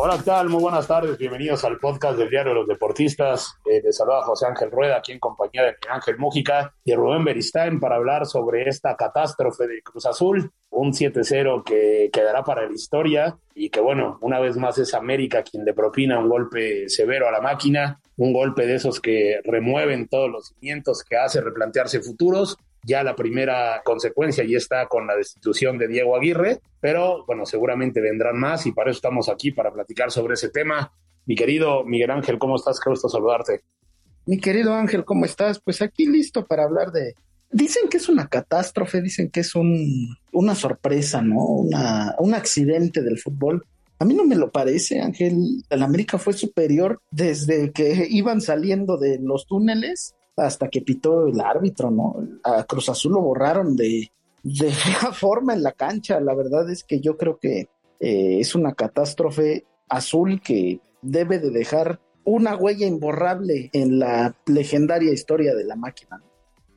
Hola, 0.00 0.16
¿qué 0.16 0.22
tal? 0.22 0.48
Muy 0.48 0.62
buenas 0.62 0.86
tardes. 0.86 1.18
Bienvenidos 1.18 1.64
al 1.64 1.78
podcast 1.78 2.16
del 2.16 2.30
Diario 2.30 2.52
de 2.52 2.60
los 2.60 2.68
Deportistas. 2.68 3.56
Eh, 3.64 3.82
les 3.82 3.96
saluda 3.96 4.22
José 4.22 4.46
Ángel 4.46 4.70
Rueda, 4.70 4.98
aquí 4.98 5.10
en 5.10 5.18
compañía 5.18 5.64
de 5.64 5.74
Ángel 5.90 6.16
Mújica 6.18 6.72
y 6.84 6.94
Rubén 6.94 7.24
Beristain 7.24 7.80
para 7.80 7.96
hablar 7.96 8.24
sobre 8.24 8.68
esta 8.68 8.94
catástrofe 8.94 9.66
de 9.66 9.82
Cruz 9.82 10.06
Azul, 10.06 10.52
un 10.70 10.92
7-0 10.92 11.64
que 11.64 12.10
quedará 12.12 12.44
para 12.44 12.64
la 12.64 12.72
historia 12.72 13.36
y 13.56 13.70
que, 13.70 13.80
bueno, 13.80 14.18
una 14.20 14.38
vez 14.38 14.56
más 14.56 14.78
es 14.78 14.94
América 14.94 15.42
quien 15.42 15.64
le 15.64 15.74
propina 15.74 16.20
un 16.20 16.28
golpe 16.28 16.88
severo 16.88 17.26
a 17.26 17.32
la 17.32 17.40
máquina, 17.40 18.00
un 18.18 18.32
golpe 18.32 18.66
de 18.66 18.76
esos 18.76 19.00
que 19.00 19.40
remueven 19.42 20.06
todos 20.06 20.30
los 20.30 20.46
cimientos 20.46 21.02
que 21.02 21.16
hace 21.16 21.40
replantearse 21.40 22.00
futuros 22.02 22.56
ya 22.84 23.02
la 23.02 23.16
primera 23.16 23.82
consecuencia 23.84 24.44
ya 24.44 24.56
está 24.56 24.86
con 24.86 25.06
la 25.06 25.16
destitución 25.16 25.78
de 25.78 25.88
Diego 25.88 26.16
Aguirre, 26.16 26.60
pero 26.80 27.24
bueno, 27.26 27.44
seguramente 27.46 28.00
vendrán 28.00 28.38
más 28.38 28.66
y 28.66 28.72
para 28.72 28.90
eso 28.90 28.98
estamos 28.98 29.28
aquí, 29.28 29.50
para 29.50 29.72
platicar 29.72 30.10
sobre 30.10 30.34
ese 30.34 30.48
tema. 30.50 30.92
Mi 31.26 31.34
querido 31.34 31.84
Miguel 31.84 32.10
Ángel, 32.10 32.38
¿cómo 32.38 32.56
estás? 32.56 32.80
Qué 32.80 32.90
gusto 32.90 33.08
saludarte. 33.08 33.62
Mi 34.26 34.38
querido 34.38 34.74
Ángel, 34.74 35.04
¿cómo 35.04 35.24
estás? 35.24 35.60
Pues 35.60 35.82
aquí 35.82 36.06
listo 36.06 36.46
para 36.46 36.64
hablar 36.64 36.92
de... 36.92 37.14
Dicen 37.50 37.88
que 37.88 37.96
es 37.96 38.10
una 38.10 38.28
catástrofe, 38.28 39.00
dicen 39.00 39.30
que 39.30 39.40
es 39.40 39.54
un, 39.54 40.16
una 40.32 40.54
sorpresa, 40.54 41.22
¿no? 41.22 41.44
Una, 41.44 42.14
un 42.18 42.34
accidente 42.34 43.02
del 43.02 43.18
fútbol. 43.18 43.64
A 43.98 44.04
mí 44.04 44.14
no 44.14 44.24
me 44.24 44.36
lo 44.36 44.50
parece, 44.50 45.00
Ángel. 45.00 45.64
El 45.70 45.82
América 45.82 46.18
fue 46.18 46.34
superior 46.34 47.00
desde 47.10 47.72
que 47.72 48.06
iban 48.10 48.42
saliendo 48.42 48.98
de 48.98 49.18
los 49.18 49.46
túneles 49.46 50.14
hasta 50.38 50.68
que 50.68 50.80
pitó 50.80 51.26
el 51.26 51.40
árbitro, 51.40 51.90
¿no? 51.90 52.16
A 52.44 52.64
Cruz 52.64 52.88
Azul 52.88 53.12
lo 53.12 53.20
borraron 53.20 53.76
de, 53.76 54.10
de 54.42 54.70
fea 54.72 55.12
forma 55.12 55.54
en 55.54 55.62
la 55.62 55.72
cancha. 55.72 56.20
La 56.20 56.34
verdad 56.34 56.70
es 56.70 56.84
que 56.84 57.00
yo 57.00 57.16
creo 57.16 57.38
que 57.38 57.68
eh, 58.00 58.38
es 58.40 58.54
una 58.54 58.74
catástrofe 58.74 59.66
azul 59.88 60.40
que 60.40 60.80
debe 61.02 61.38
de 61.38 61.50
dejar 61.50 62.00
una 62.24 62.56
huella 62.56 62.86
imborrable 62.86 63.70
en 63.72 63.98
la 63.98 64.34
legendaria 64.46 65.12
historia 65.12 65.54
de 65.54 65.64
la 65.64 65.76
máquina. 65.76 66.22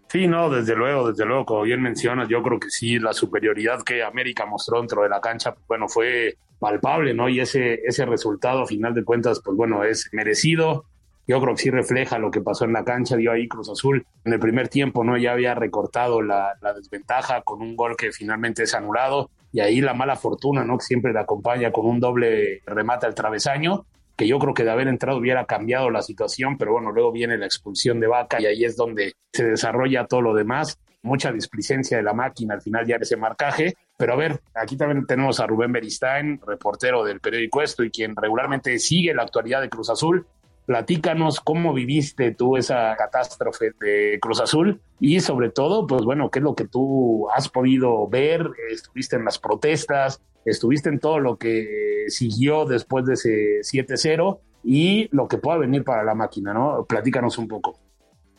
Sí, 0.07 0.27
no, 0.27 0.49
desde 0.49 0.75
luego, 0.75 1.09
desde 1.09 1.25
luego, 1.25 1.45
como 1.45 1.61
bien 1.63 1.81
mencionas, 1.81 2.27
yo 2.27 2.43
creo 2.43 2.59
que 2.59 2.69
sí, 2.69 2.99
la 2.99 3.13
superioridad 3.13 3.81
que 3.83 4.03
América 4.03 4.45
mostró 4.45 4.79
dentro 4.79 5.03
de 5.03 5.09
la 5.09 5.21
cancha, 5.21 5.53
pues, 5.53 5.65
bueno, 5.67 5.87
fue 5.87 6.35
palpable, 6.59 7.13
¿no? 7.13 7.29
Y 7.29 7.39
ese, 7.39 7.81
ese 7.85 8.05
resultado, 8.05 8.61
a 8.61 8.65
final 8.65 8.93
de 8.93 9.05
cuentas, 9.05 9.41
pues 9.43 9.55
bueno, 9.55 9.83
es 9.83 10.09
merecido 10.11 10.85
yo 11.27 11.39
creo 11.39 11.55
que 11.55 11.61
sí 11.61 11.69
refleja 11.69 12.19
lo 12.19 12.31
que 12.31 12.41
pasó 12.41 12.65
en 12.65 12.73
la 12.73 12.83
cancha, 12.83 13.15
dio 13.15 13.31
ahí 13.31 13.47
Cruz 13.47 13.69
Azul 13.69 14.05
en 14.25 14.33
el 14.33 14.39
primer 14.39 14.69
tiempo, 14.69 15.03
¿no? 15.03 15.17
Ya 15.17 15.33
había 15.33 15.55
recortado 15.55 16.21
la, 16.21 16.57
desventaja 16.75 17.41
con 17.41 17.61
un 17.61 17.75
gol 17.75 17.95
que 17.95 18.11
finalmente 18.11 18.63
es 18.63 18.73
anulado 18.73 19.29
y 19.51 19.59
ahí 19.59 19.81
la 19.81 19.93
mala 19.93 20.15
fortuna, 20.15 20.63
¿no? 20.63 20.77
Que 20.77 20.85
siempre 20.85 21.13
le 21.13 21.19
acompaña 21.19 21.71
con 21.71 21.85
un 21.85 21.99
doble 21.99 22.61
remate 22.65 23.05
al 23.05 23.15
travesaño, 23.15 23.85
que 24.15 24.27
yo 24.27 24.39
creo 24.39 24.53
que 24.53 24.63
de 24.63 24.71
haber 24.71 24.87
entrado 24.87 25.19
hubiera 25.19 25.45
cambiado 25.45 25.89
la 25.89 26.01
situación, 26.01 26.57
pero 26.57 26.73
bueno, 26.73 26.91
luego 26.91 27.11
viene 27.11 27.37
la 27.37 27.45
expulsión 27.45 27.99
de 27.99 28.07
Vaca 28.07 28.41
y 28.41 28.45
ahí 28.45 28.65
es 28.65 28.75
donde 28.75 29.13
se 29.31 29.45
desarrolla 29.45 30.05
todo 30.05 30.21
lo 30.21 30.33
demás. 30.33 30.79
Mucha 31.03 31.31
displicencia 31.31 31.97
de 31.97 32.03
la 32.03 32.13
máquina 32.13 32.53
al 32.53 32.61
final 32.61 32.85
ya 32.85 32.97
ese 32.97 33.17
marcaje. 33.17 33.73
Pero 33.97 34.13
a 34.13 34.15
ver, 34.15 34.41
aquí 34.55 34.77
también 34.77 35.05
tenemos 35.05 35.39
a 35.39 35.47
Rubén 35.47 35.71
Beristain, 35.71 36.39
reportero 36.45 37.03
del 37.03 37.19
periódico 37.19 37.61
Esto 37.61 37.83
y 37.83 37.91
quien 37.91 38.15
regularmente 38.15 38.77
sigue 38.79 39.13
la 39.13 39.23
actualidad 39.23 39.61
de 39.61 39.69
Cruz 39.69 39.89
Azul. 39.89 40.25
Platícanos 40.71 41.41
cómo 41.41 41.73
viviste 41.73 42.31
tú 42.31 42.55
esa 42.55 42.95
catástrofe 42.95 43.73
de 43.77 44.17
Cruz 44.21 44.39
Azul 44.39 44.79
y 45.01 45.19
sobre 45.19 45.49
todo, 45.49 45.85
pues 45.85 46.05
bueno, 46.05 46.31
qué 46.31 46.39
es 46.39 46.43
lo 46.43 46.55
que 46.55 46.65
tú 46.65 47.29
has 47.29 47.49
podido 47.49 48.07
ver, 48.07 48.49
estuviste 48.71 49.17
en 49.17 49.25
las 49.25 49.37
protestas, 49.37 50.21
estuviste 50.45 50.87
en 50.87 50.99
todo 50.99 51.19
lo 51.19 51.37
que 51.37 52.05
siguió 52.07 52.63
después 52.63 53.05
de 53.05 53.15
ese 53.15 53.59
7-0 53.63 54.39
y 54.63 55.09
lo 55.13 55.27
que 55.27 55.39
pueda 55.39 55.57
venir 55.57 55.83
para 55.83 56.05
la 56.05 56.15
máquina, 56.15 56.53
¿no? 56.53 56.85
Platícanos 56.87 57.37
un 57.37 57.49
poco. 57.49 57.77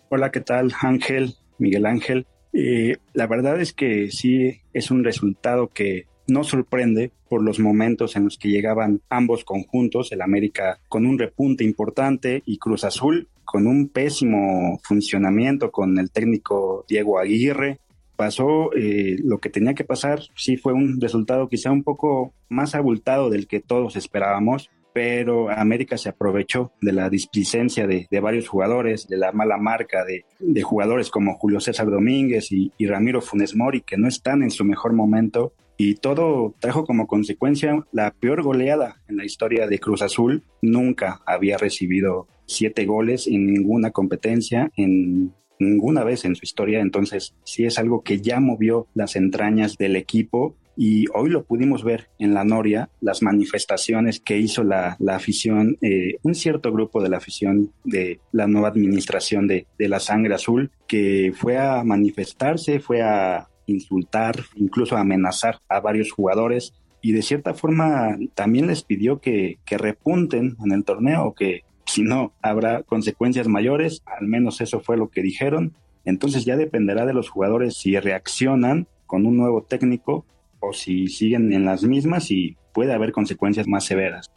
Hola, 0.09 0.31
¿qué 0.31 0.41
tal? 0.41 0.73
Ángel, 0.81 1.35
Miguel 1.59 1.85
Ángel. 1.85 2.27
Eh, 2.55 2.97
la 3.13 3.27
verdad 3.27 3.61
es 3.61 3.75
que 3.75 4.11
sí 4.11 4.63
es 4.73 4.91
un 4.91 5.05
resultado 5.05 5.69
que 5.69 6.07
no 6.33 6.45
sorprende 6.45 7.13
por 7.29 7.43
los 7.43 7.59
momentos 7.59 8.17
en 8.17 8.25
los 8.25 8.39
que 8.39 8.49
llegaban 8.49 9.01
ambos 9.09 9.45
conjuntos, 9.45 10.13
el 10.13 10.23
América 10.23 10.81
con 10.89 11.07
un 11.07 11.19
repunte 11.19 11.65
importante 11.65 12.43
y 12.47 12.59
Cruz 12.59 12.85
Azul 12.85 13.29
con 13.45 13.67
un 13.67 13.89
pésimo 13.89 14.81
funcionamiento 14.83 15.71
con 15.71 15.99
el 15.99 16.11
técnico 16.11 16.85
Diego 16.89 17.19
Aguirre. 17.19 17.81
Pasó 18.17 18.73
eh, 18.75 19.17
lo 19.23 19.39
que 19.39 19.51
tenía 19.51 19.75
que 19.75 19.85
pasar, 19.85 20.21
sí 20.35 20.57
fue 20.57 20.73
un 20.73 21.01
resultado 21.01 21.49
quizá 21.49 21.71
un 21.71 21.83
poco 21.83 22.33
más 22.49 22.75
abultado 22.75 23.31
del 23.31 23.47
que 23.47 23.61
todos 23.61 23.97
esperábamos, 23.97 24.71
pero 24.93 25.51
América 25.51 25.97
se 25.97 26.11
aprovechó 26.11 26.73
de 26.81 26.93
la 26.93 27.09
displicencia 27.09 27.87
de, 27.87 28.07
varios 28.21 28.49
jugadores, 28.49 29.09
de 29.09 29.17
la 29.17 29.33
mala 29.33 29.57
marca 29.57 30.05
de, 30.05 30.63
jugadores 30.63 31.11
como 31.11 31.35
Julio 31.39 31.61
César 31.61 31.91
Domínguez 31.91 32.53
y, 32.53 32.73
y, 32.77 32.87
Ramiro 32.87 33.21
Funes 33.21 33.57
Mori, 33.57 33.81
que 33.81 33.97
no 33.97 34.09
están 34.09 34.43
en 34.43 34.51
su 34.51 34.65
mejor 34.65 34.93
momento, 34.93 35.55
y 35.85 35.97
todo 35.97 36.55
trajo 36.61 36.85
como 36.85 37.09
consecuencia 37.09 37.85
la 37.91 38.13
peor 38.13 38.43
goleada 38.43 39.03
en 39.09 39.17
la 39.17 39.25
historia 39.25 39.67
de 39.67 39.81
Cruz 39.81 40.01
Azul. 40.01 40.45
Nunca 40.61 41.23
había 41.27 41.59
recibido 41.59 42.29
siete 42.47 42.87
goles 42.87 43.27
en 43.27 43.53
ninguna 43.53 43.91
competencia, 43.91 44.71
en 44.77 45.35
ninguna 45.59 46.05
vez 46.05 46.25
en 46.25 46.37
su 46.37 46.45
historia, 46.45 46.81
entonces 46.81 47.35
sí 47.43 47.65
es 47.65 47.81
algo 47.81 48.03
que 48.03 48.21
ya 48.21 48.39
movió 48.39 48.87
las 48.95 49.17
entrañas 49.17 49.77
del 49.77 49.97
equipo 49.97 50.55
y 50.77 51.07
hoy 51.15 51.31
lo 51.31 51.45
pudimos 51.45 51.83
ver 51.83 52.09
en 52.19 52.33
la 52.33 52.45
Noria, 52.45 52.89
las 53.01 53.21
manifestaciones 53.23 54.21
que 54.21 54.39
hizo 54.39 54.63
la, 54.63 54.97
afición, 55.09 55.79
eh, 55.83 56.17
un 56.23 56.37
cierto 56.37 56.73
grupo 56.73 57.03
de 57.03 57.09
la 57.09 57.17
afición 57.17 57.73
de 57.85 58.21
la 58.31 58.47
nueva 58.47 58.69
administración 58.69 59.49
de, 59.49 59.67
de 59.79 59.89
la 59.89 59.99
sangre 59.99 60.35
azul, 60.35 60.71
que 60.87 61.33
fue 61.35 61.59
a 61.59 61.83
manifestarse, 61.85 62.79
fue 62.79 63.03
a 63.03 63.49
insultar, 63.73 64.37
incluso 64.55 64.97
amenazar 64.97 65.59
a 65.69 65.81
varios 65.81 66.13
jugadores 66.13 66.75
y 67.01 67.13
de 67.13 67.23
cierta 67.23 67.53
forma 67.53 68.17
también 68.35 68.69
les 68.69 68.85
pidió 68.85 69.21
que, 69.21 69.59
que 69.67 69.77
repunten 69.77 70.57
en 70.65 70.73
el 70.73 70.85
torneo, 70.85 71.35
que 71.35 71.63
si 71.85 72.03
no 72.03 72.33
habrá 72.41 72.85
consecuencias 72.85 73.49
mayores, 73.49 74.03
al 74.07 74.29
menos 74.29 74.61
eso 74.61 74.81
fue 74.81 74.97
lo 74.97 75.09
que 75.09 75.21
dijeron. 75.21 75.75
Entonces 76.05 76.45
ya 76.45 76.57
dependerá 76.57 77.05
de 77.05 77.13
los 77.13 77.29
jugadores 77.29 77.77
si 77.77 77.99
reaccionan 77.99 78.87
con 79.07 79.27
un 79.27 79.37
nuevo 79.37 79.63
técnico 79.63 80.25
o 80.61 80.73
si 80.73 81.09
siguen 81.09 81.53
en 81.53 81.65
las 81.65 81.83
mismas 81.83 82.31
y 82.31 82.57
puede 82.73 82.93
haber 82.93 83.13
consecuencias 83.13 83.67
más 83.67 83.85
severas. 83.85 84.31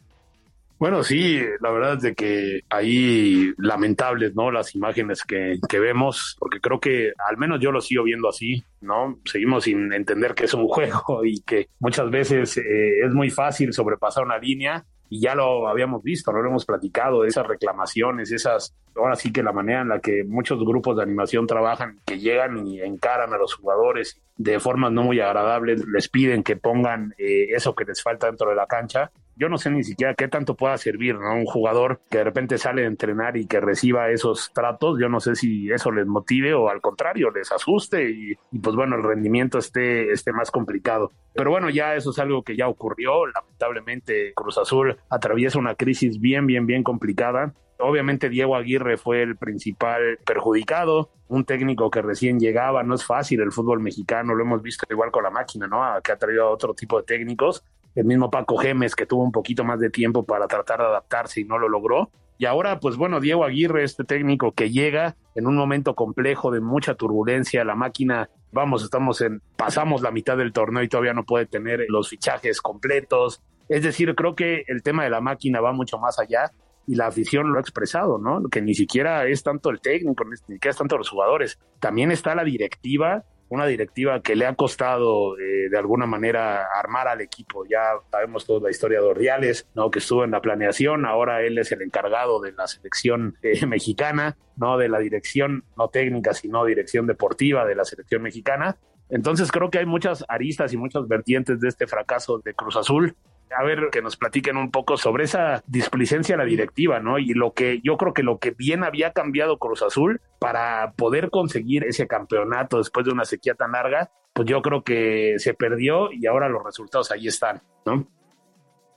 Bueno, 0.78 1.04
sí, 1.04 1.40
la 1.62 1.72
verdad 1.72 1.94
es 1.96 2.02
de 2.02 2.16
que 2.16 2.62
ahí 2.70 3.54
lamentables, 3.58 4.36
¿no? 4.36 4.52
Las 4.52 4.76
imágenes 4.76 5.24
que, 5.24 5.58
que, 5.70 5.80
vemos, 5.80 6.36
porque 6.38 6.60
creo 6.60 6.82
que 6.82 7.14
al 7.30 7.38
menos 7.38 7.62
yo 7.62 7.72
lo 7.72 7.80
sigo 7.80 8.04
viendo 8.04 8.28
así, 8.28 8.62
¿no? 8.82 9.20
Seguimos 9.24 9.64
sin 9.64 9.94
entender 9.94 10.36
que 10.36 10.46
es 10.46 10.54
un 10.54 10.68
juego 10.68 11.24
y 11.24 11.40
que 11.42 11.70
muchas 11.80 12.10
veces 12.10 12.58
eh, 12.58 13.06
es 13.06 13.14
muy 13.14 13.30
fácil 13.30 13.72
sobrepasar 13.72 14.26
una 14.26 14.38
línea 14.38 14.86
y 15.10 15.22
ya 15.22 15.34
lo 15.34 15.68
habíamos 15.70 16.04
visto, 16.04 16.34
no 16.34 16.42
lo 16.42 16.50
hemos 16.50 16.66
platicado, 16.66 17.24
esas 17.24 17.48
reclamaciones, 17.48 18.32
esas, 18.32 18.76
ahora 18.96 19.16
sí 19.16 19.32
que 19.32 19.44
la 19.44 19.54
manera 19.54 19.82
en 19.82 19.90
la 19.90 20.00
que 20.00 20.24
muchos 20.26 20.60
grupos 20.60 20.98
de 20.98 21.04
animación 21.04 21.48
trabajan, 21.48 22.00
que 22.06 22.20
llegan 22.20 22.68
y 22.68 22.82
encaran 22.82 23.32
a 23.32 23.38
los 23.38 23.54
jugadores 23.54 24.20
de 24.36 24.60
formas 24.60 24.92
no 24.92 25.04
muy 25.04 25.20
agradables, 25.22 25.86
les 25.88 26.10
piden 26.10 26.44
que 26.44 26.58
pongan 26.58 27.14
eh, 27.18 27.48
eso 27.56 27.76
que 27.76 27.86
les 27.86 28.02
falta 28.02 28.28
dentro 28.28 28.50
de 28.50 28.56
la 28.56 28.66
cancha 28.66 29.12
yo 29.36 29.50
no 29.50 29.58
sé 29.58 29.70
ni 29.70 29.84
siquiera 29.84 30.14
qué 30.16 30.28
tanto 30.28 30.56
pueda 30.56 30.78
servir, 30.78 31.16
¿no? 31.16 31.36
Un 31.36 31.46
jugador 31.46 32.02
que 32.10 32.20
de 32.20 32.24
repente 32.24 32.58
sale 32.58 32.84
a 32.84 32.88
entrenar 32.88 33.38
y 33.38 33.48
que 33.48 33.60
reciba 33.60 34.10
esos 34.10 34.52
tratos, 34.54 34.98
yo 35.00 35.10
no 35.10 35.20
sé 35.20 35.36
si 35.36 35.72
eso 35.72 35.92
les 35.92 36.08
motive 36.08 36.54
o 36.54 36.70
al 36.70 36.82
contrario, 36.82 37.32
les 37.32 37.52
asuste 37.52 38.10
y, 38.10 38.36
pues 38.60 38.76
bueno, 38.76 38.96
el 38.96 39.04
rendimiento 39.04 39.58
esté, 39.58 40.12
esté 40.12 40.32
más 40.32 40.52
complicado. 40.52 41.12
Pero 41.34 41.52
bueno, 41.52 41.70
ya 41.70 41.96
eso 41.96 42.12
es 42.12 42.20
algo 42.20 42.44
que 42.44 42.56
ya 42.56 42.68
ocurrió. 42.68 43.26
Lamentablemente 43.28 44.34
Cruz 44.34 44.58
Azul 44.58 44.98
atraviesa 45.10 45.60
una 45.60 45.76
crisis 45.76 46.20
bien, 46.20 46.48
bien, 46.48 46.66
bien 46.66 46.84
complicada. 46.84 47.54
Obviamente 47.78 48.30
Diego 48.30 48.56
Aguirre 48.56 48.98
fue 48.98 49.22
el 49.22 49.36
principal 49.36 50.18
perjudicado, 50.26 51.10
un 51.28 51.44
técnico 51.44 51.90
que 51.90 52.02
recién 52.02 52.40
llegaba, 52.40 52.84
no 52.84 52.96
es 52.96 53.06
fácil 53.06 53.42
el 53.42 53.52
fútbol 53.52 53.82
mexicano, 53.82 54.34
lo 54.34 54.44
hemos 54.44 54.62
visto 54.62 54.86
igual 54.90 55.12
con 55.12 55.24
la 55.24 55.30
máquina, 55.30 55.68
¿no? 55.68 55.84
Que 56.02 56.14
ha 56.14 56.18
traído 56.18 56.44
a 56.44 56.52
otro 56.52 56.74
tipo 56.74 56.98
de 56.98 57.04
técnicos 57.04 57.66
el 57.96 58.06
mismo 58.06 58.30
Paco 58.30 58.58
Gemes 58.58 58.96
que 58.96 59.06
tuvo 59.06 59.24
un 59.24 59.32
poquito 59.32 59.64
más 59.64 59.80
de 59.80 59.90
tiempo 59.90 60.24
para 60.24 60.48
tratar 60.48 60.80
de 60.80 60.86
adaptarse 60.86 61.42
y 61.42 61.46
no 61.46 61.58
lo 61.58 61.70
logró. 61.70 62.12
Y 62.38 62.46
ahora, 62.46 62.80
pues 62.82 62.98
bueno, 62.98 63.22
Diego 63.22 63.46
Aguirre, 63.46 63.84
este 63.84 64.04
técnico 64.04 64.52
que 64.52 64.70
llega 64.70 65.16
en 65.36 65.48
un 65.48 65.56
momento 65.56 65.96
complejo 65.96 66.52
de 66.52 66.60
mucha 66.60 66.96
turbulencia, 66.96 67.64
la 67.64 67.76
máquina, 67.76 68.30
vamos, 68.52 68.84
estamos 68.84 69.22
en, 69.22 69.42
pasamos 69.56 70.02
la 70.02 70.12
mitad 70.12 70.36
del 70.36 70.52
torneo 70.52 70.84
y 70.84 70.90
todavía 70.90 71.14
no 71.14 71.24
puede 71.24 71.46
tener 71.46 71.86
los 71.88 72.10
fichajes 72.10 72.62
completos. 72.62 73.42
Es 73.70 73.84
decir, 73.84 74.14
creo 74.16 74.36
que 74.36 74.66
el 74.68 74.84
tema 74.84 75.06
de 75.06 75.10
la 75.10 75.22
máquina 75.22 75.62
va 75.62 75.72
mucho 75.72 75.98
más 75.98 76.20
allá 76.20 76.52
y 76.88 76.96
la 76.96 77.08
afición 77.08 77.52
lo 77.52 77.58
ha 77.58 77.62
expresado, 77.62 78.18
¿no? 78.18 78.48
Que 78.50 78.62
ni 78.62 78.76
siquiera 78.76 79.26
es 79.26 79.42
tanto 79.42 79.70
el 79.70 79.80
técnico, 79.80 80.26
ni 80.26 80.36
siquiera 80.36 80.72
es 80.72 80.78
tanto 80.78 80.98
los 80.98 81.10
jugadores, 81.10 81.58
también 81.80 82.12
está 82.12 82.36
la 82.36 82.44
directiva 82.44 83.24
una 83.50 83.66
directiva 83.66 84.22
que 84.22 84.36
le 84.36 84.46
ha 84.46 84.56
costado 84.56 85.38
eh, 85.38 85.70
de 85.70 85.78
alguna 85.78 86.06
manera 86.06 86.68
armar 86.76 87.08
al 87.08 87.22
equipo. 87.22 87.66
Ya 87.66 87.94
sabemos 88.12 88.46
toda 88.46 88.62
la 88.62 88.72
historia 88.72 89.00
de 89.00 89.06
Ordiales, 89.06 89.68
¿no? 89.76 89.92
que 89.92 90.00
estuvo 90.00 90.24
en 90.24 90.32
la 90.32 90.42
planeación, 90.42 91.06
ahora 91.06 91.42
él 91.42 91.58
es 91.58 91.72
el 91.72 91.82
encargado 91.82 92.40
de 92.42 92.52
la 92.54 92.68
selección 92.68 93.38
eh, 93.42 93.66
mexicana, 93.68 94.38
no 94.58 94.78
de 94.78 94.90
la 94.90 95.00
dirección, 95.00 95.64
no 95.78 95.90
técnica, 95.90 96.34
sino 96.34 96.66
dirección 96.66 97.08
deportiva 97.08 97.66
de 97.66 97.76
la 97.76 97.86
selección 97.86 98.22
mexicana. 98.22 98.78
Entonces 99.10 99.52
creo 99.52 99.70
que 99.70 99.80
hay 99.80 99.86
muchas 99.86 100.26
aristas 100.28 100.74
y 100.74 100.78
muchas 100.78 101.08
vertientes 101.08 101.60
de 101.60 101.68
este 101.68 101.86
fracaso 101.86 102.40
de 102.40 102.56
Cruz 102.56 102.76
Azul 102.76 103.16
a 103.58 103.64
ver 103.64 103.90
que 103.92 104.02
nos 104.02 104.18
platiquen 104.18 104.58
un 104.58 104.72
poco 104.72 104.98
sobre 104.98 105.26
esa 105.26 105.64
displicencia 105.68 106.36
a 106.36 106.38
la 106.38 106.46
directiva, 106.46 107.00
¿no? 107.00 107.20
Y 107.20 107.34
lo 107.34 107.54
que 107.54 107.80
yo 107.84 107.98
creo 107.98 108.14
que 108.14 108.24
lo 108.24 108.40
que 108.40 108.52
bien 108.52 108.84
había 108.84 109.12
cambiado 109.12 109.58
Cruz 109.58 109.82
Azul 109.82 110.22
para 110.40 110.94
poder 110.94 111.30
conseguir 111.30 111.84
ese 111.84 112.08
campeonato 112.08 112.78
después 112.78 113.06
de 113.06 113.12
una 113.12 113.26
sequía 113.26 113.56
tan 113.56 113.74
larga, 113.74 114.12
pues 114.34 114.48
yo 114.48 114.62
creo 114.62 114.84
que 114.84 115.36
se 115.38 115.54
perdió 115.54 116.12
y 116.12 116.26
ahora 116.28 116.50
los 116.50 116.64
resultados 116.64 117.12
ahí 117.12 117.28
están, 117.28 117.62
¿no? 117.86 118.08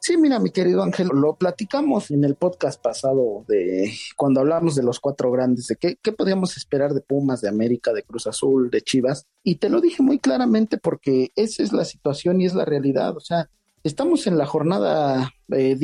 Sí, 0.01 0.17
mira, 0.17 0.39
mi 0.39 0.51
querido 0.51 0.83
Ángel, 0.85 1.09
lo 1.13 1.35
platicamos 1.35 2.13
en 2.13 2.23
el 2.25 2.37
podcast 2.37 2.81
pasado 2.81 3.45
de 3.49 3.93
cuando 4.17 4.41
hablamos 4.41 4.77
de 4.77 4.85
los 4.85 5.01
cuatro 5.01 5.31
grandes, 5.33 5.67
de 5.67 5.77
qué, 5.77 5.99
qué 6.01 6.13
podíamos 6.13 6.57
esperar 6.57 6.93
de 6.93 7.01
Pumas, 7.01 7.41
de 7.41 7.49
América, 7.49 7.93
de 7.93 8.05
Cruz 8.05 8.29
Azul, 8.29 8.71
de 8.71 8.81
Chivas, 8.81 9.27
y 9.43 9.57
te 9.57 9.69
lo 9.69 9.81
dije 9.81 10.03
muy 10.03 10.21
claramente 10.21 10.79
porque 10.79 11.33
esa 11.35 11.65
es 11.65 11.73
la 11.73 11.85
situación 11.85 12.41
y 12.41 12.47
es 12.47 12.55
la 12.55 12.65
realidad. 12.65 13.17
O 13.17 13.21
sea, 13.21 13.51
Estamos 13.85 14.27
en 14.27 14.37
la 14.37 14.47
jornada 14.47 15.31
10 15.47 15.77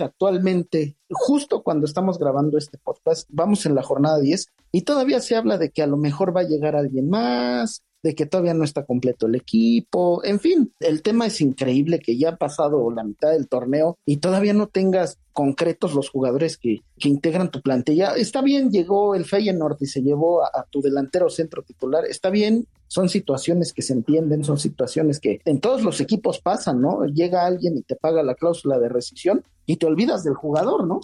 eh, 0.00 0.04
actualmente, 0.04 0.96
justo 1.10 1.62
cuando 1.62 1.86
estamos 1.86 2.18
grabando 2.18 2.56
este 2.56 2.78
podcast, 2.78 3.28
vamos 3.32 3.66
en 3.66 3.74
la 3.74 3.82
jornada 3.82 4.20
10 4.20 4.46
y 4.70 4.82
todavía 4.82 5.20
se 5.20 5.34
habla 5.34 5.58
de 5.58 5.70
que 5.70 5.82
a 5.82 5.88
lo 5.88 5.96
mejor 5.96 6.34
va 6.34 6.42
a 6.42 6.48
llegar 6.48 6.76
alguien 6.76 7.10
más, 7.10 7.82
de 8.02 8.14
que 8.14 8.26
todavía 8.26 8.54
no 8.54 8.64
está 8.64 8.84
completo 8.84 9.26
el 9.26 9.34
equipo, 9.34 10.24
en 10.24 10.40
fin, 10.40 10.72
el 10.80 11.02
tema 11.02 11.26
es 11.26 11.40
increíble 11.40 12.00
que 12.00 12.16
ya 12.16 12.30
ha 12.30 12.36
pasado 12.36 12.90
la 12.90 13.04
mitad 13.04 13.30
del 13.30 13.48
torneo 13.48 13.96
y 14.04 14.18
todavía 14.18 14.54
no 14.54 14.68
tengas 14.68 15.18
concretos 15.32 15.94
los 15.94 16.10
jugadores 16.10 16.58
que, 16.58 16.80
que 16.98 17.08
integran 17.08 17.50
tu 17.50 17.62
plantilla. 17.62 18.14
Está 18.16 18.42
bien, 18.42 18.70
llegó 18.70 19.14
el 19.14 19.24
Feyenoord 19.24 19.76
y 19.80 19.86
se 19.86 20.02
llevó 20.02 20.44
a, 20.44 20.66
tu 20.70 20.80
delantero 20.80 21.30
centro 21.30 21.62
titular, 21.62 22.04
está 22.04 22.30
bien, 22.30 22.66
son 22.88 23.08
situaciones 23.08 23.72
que 23.72 23.82
se 23.82 23.94
entienden, 23.94 24.44
son 24.44 24.58
situaciones 24.58 25.18
que 25.18 25.40
en 25.44 25.60
todos 25.60 25.82
los 25.82 26.00
equipos 26.00 26.40
pasan, 26.40 26.80
¿no? 26.80 27.04
Llega 27.06 27.46
alguien 27.46 27.76
y 27.76 27.82
te 27.82 27.96
paga 27.96 28.22
la 28.22 28.34
cláusula 28.34 28.78
de 28.78 28.88
rescisión 28.88 29.44
y 29.64 29.76
te 29.76 29.86
olvidas 29.86 30.24
del 30.24 30.34
jugador, 30.34 30.86
¿no? 30.86 31.00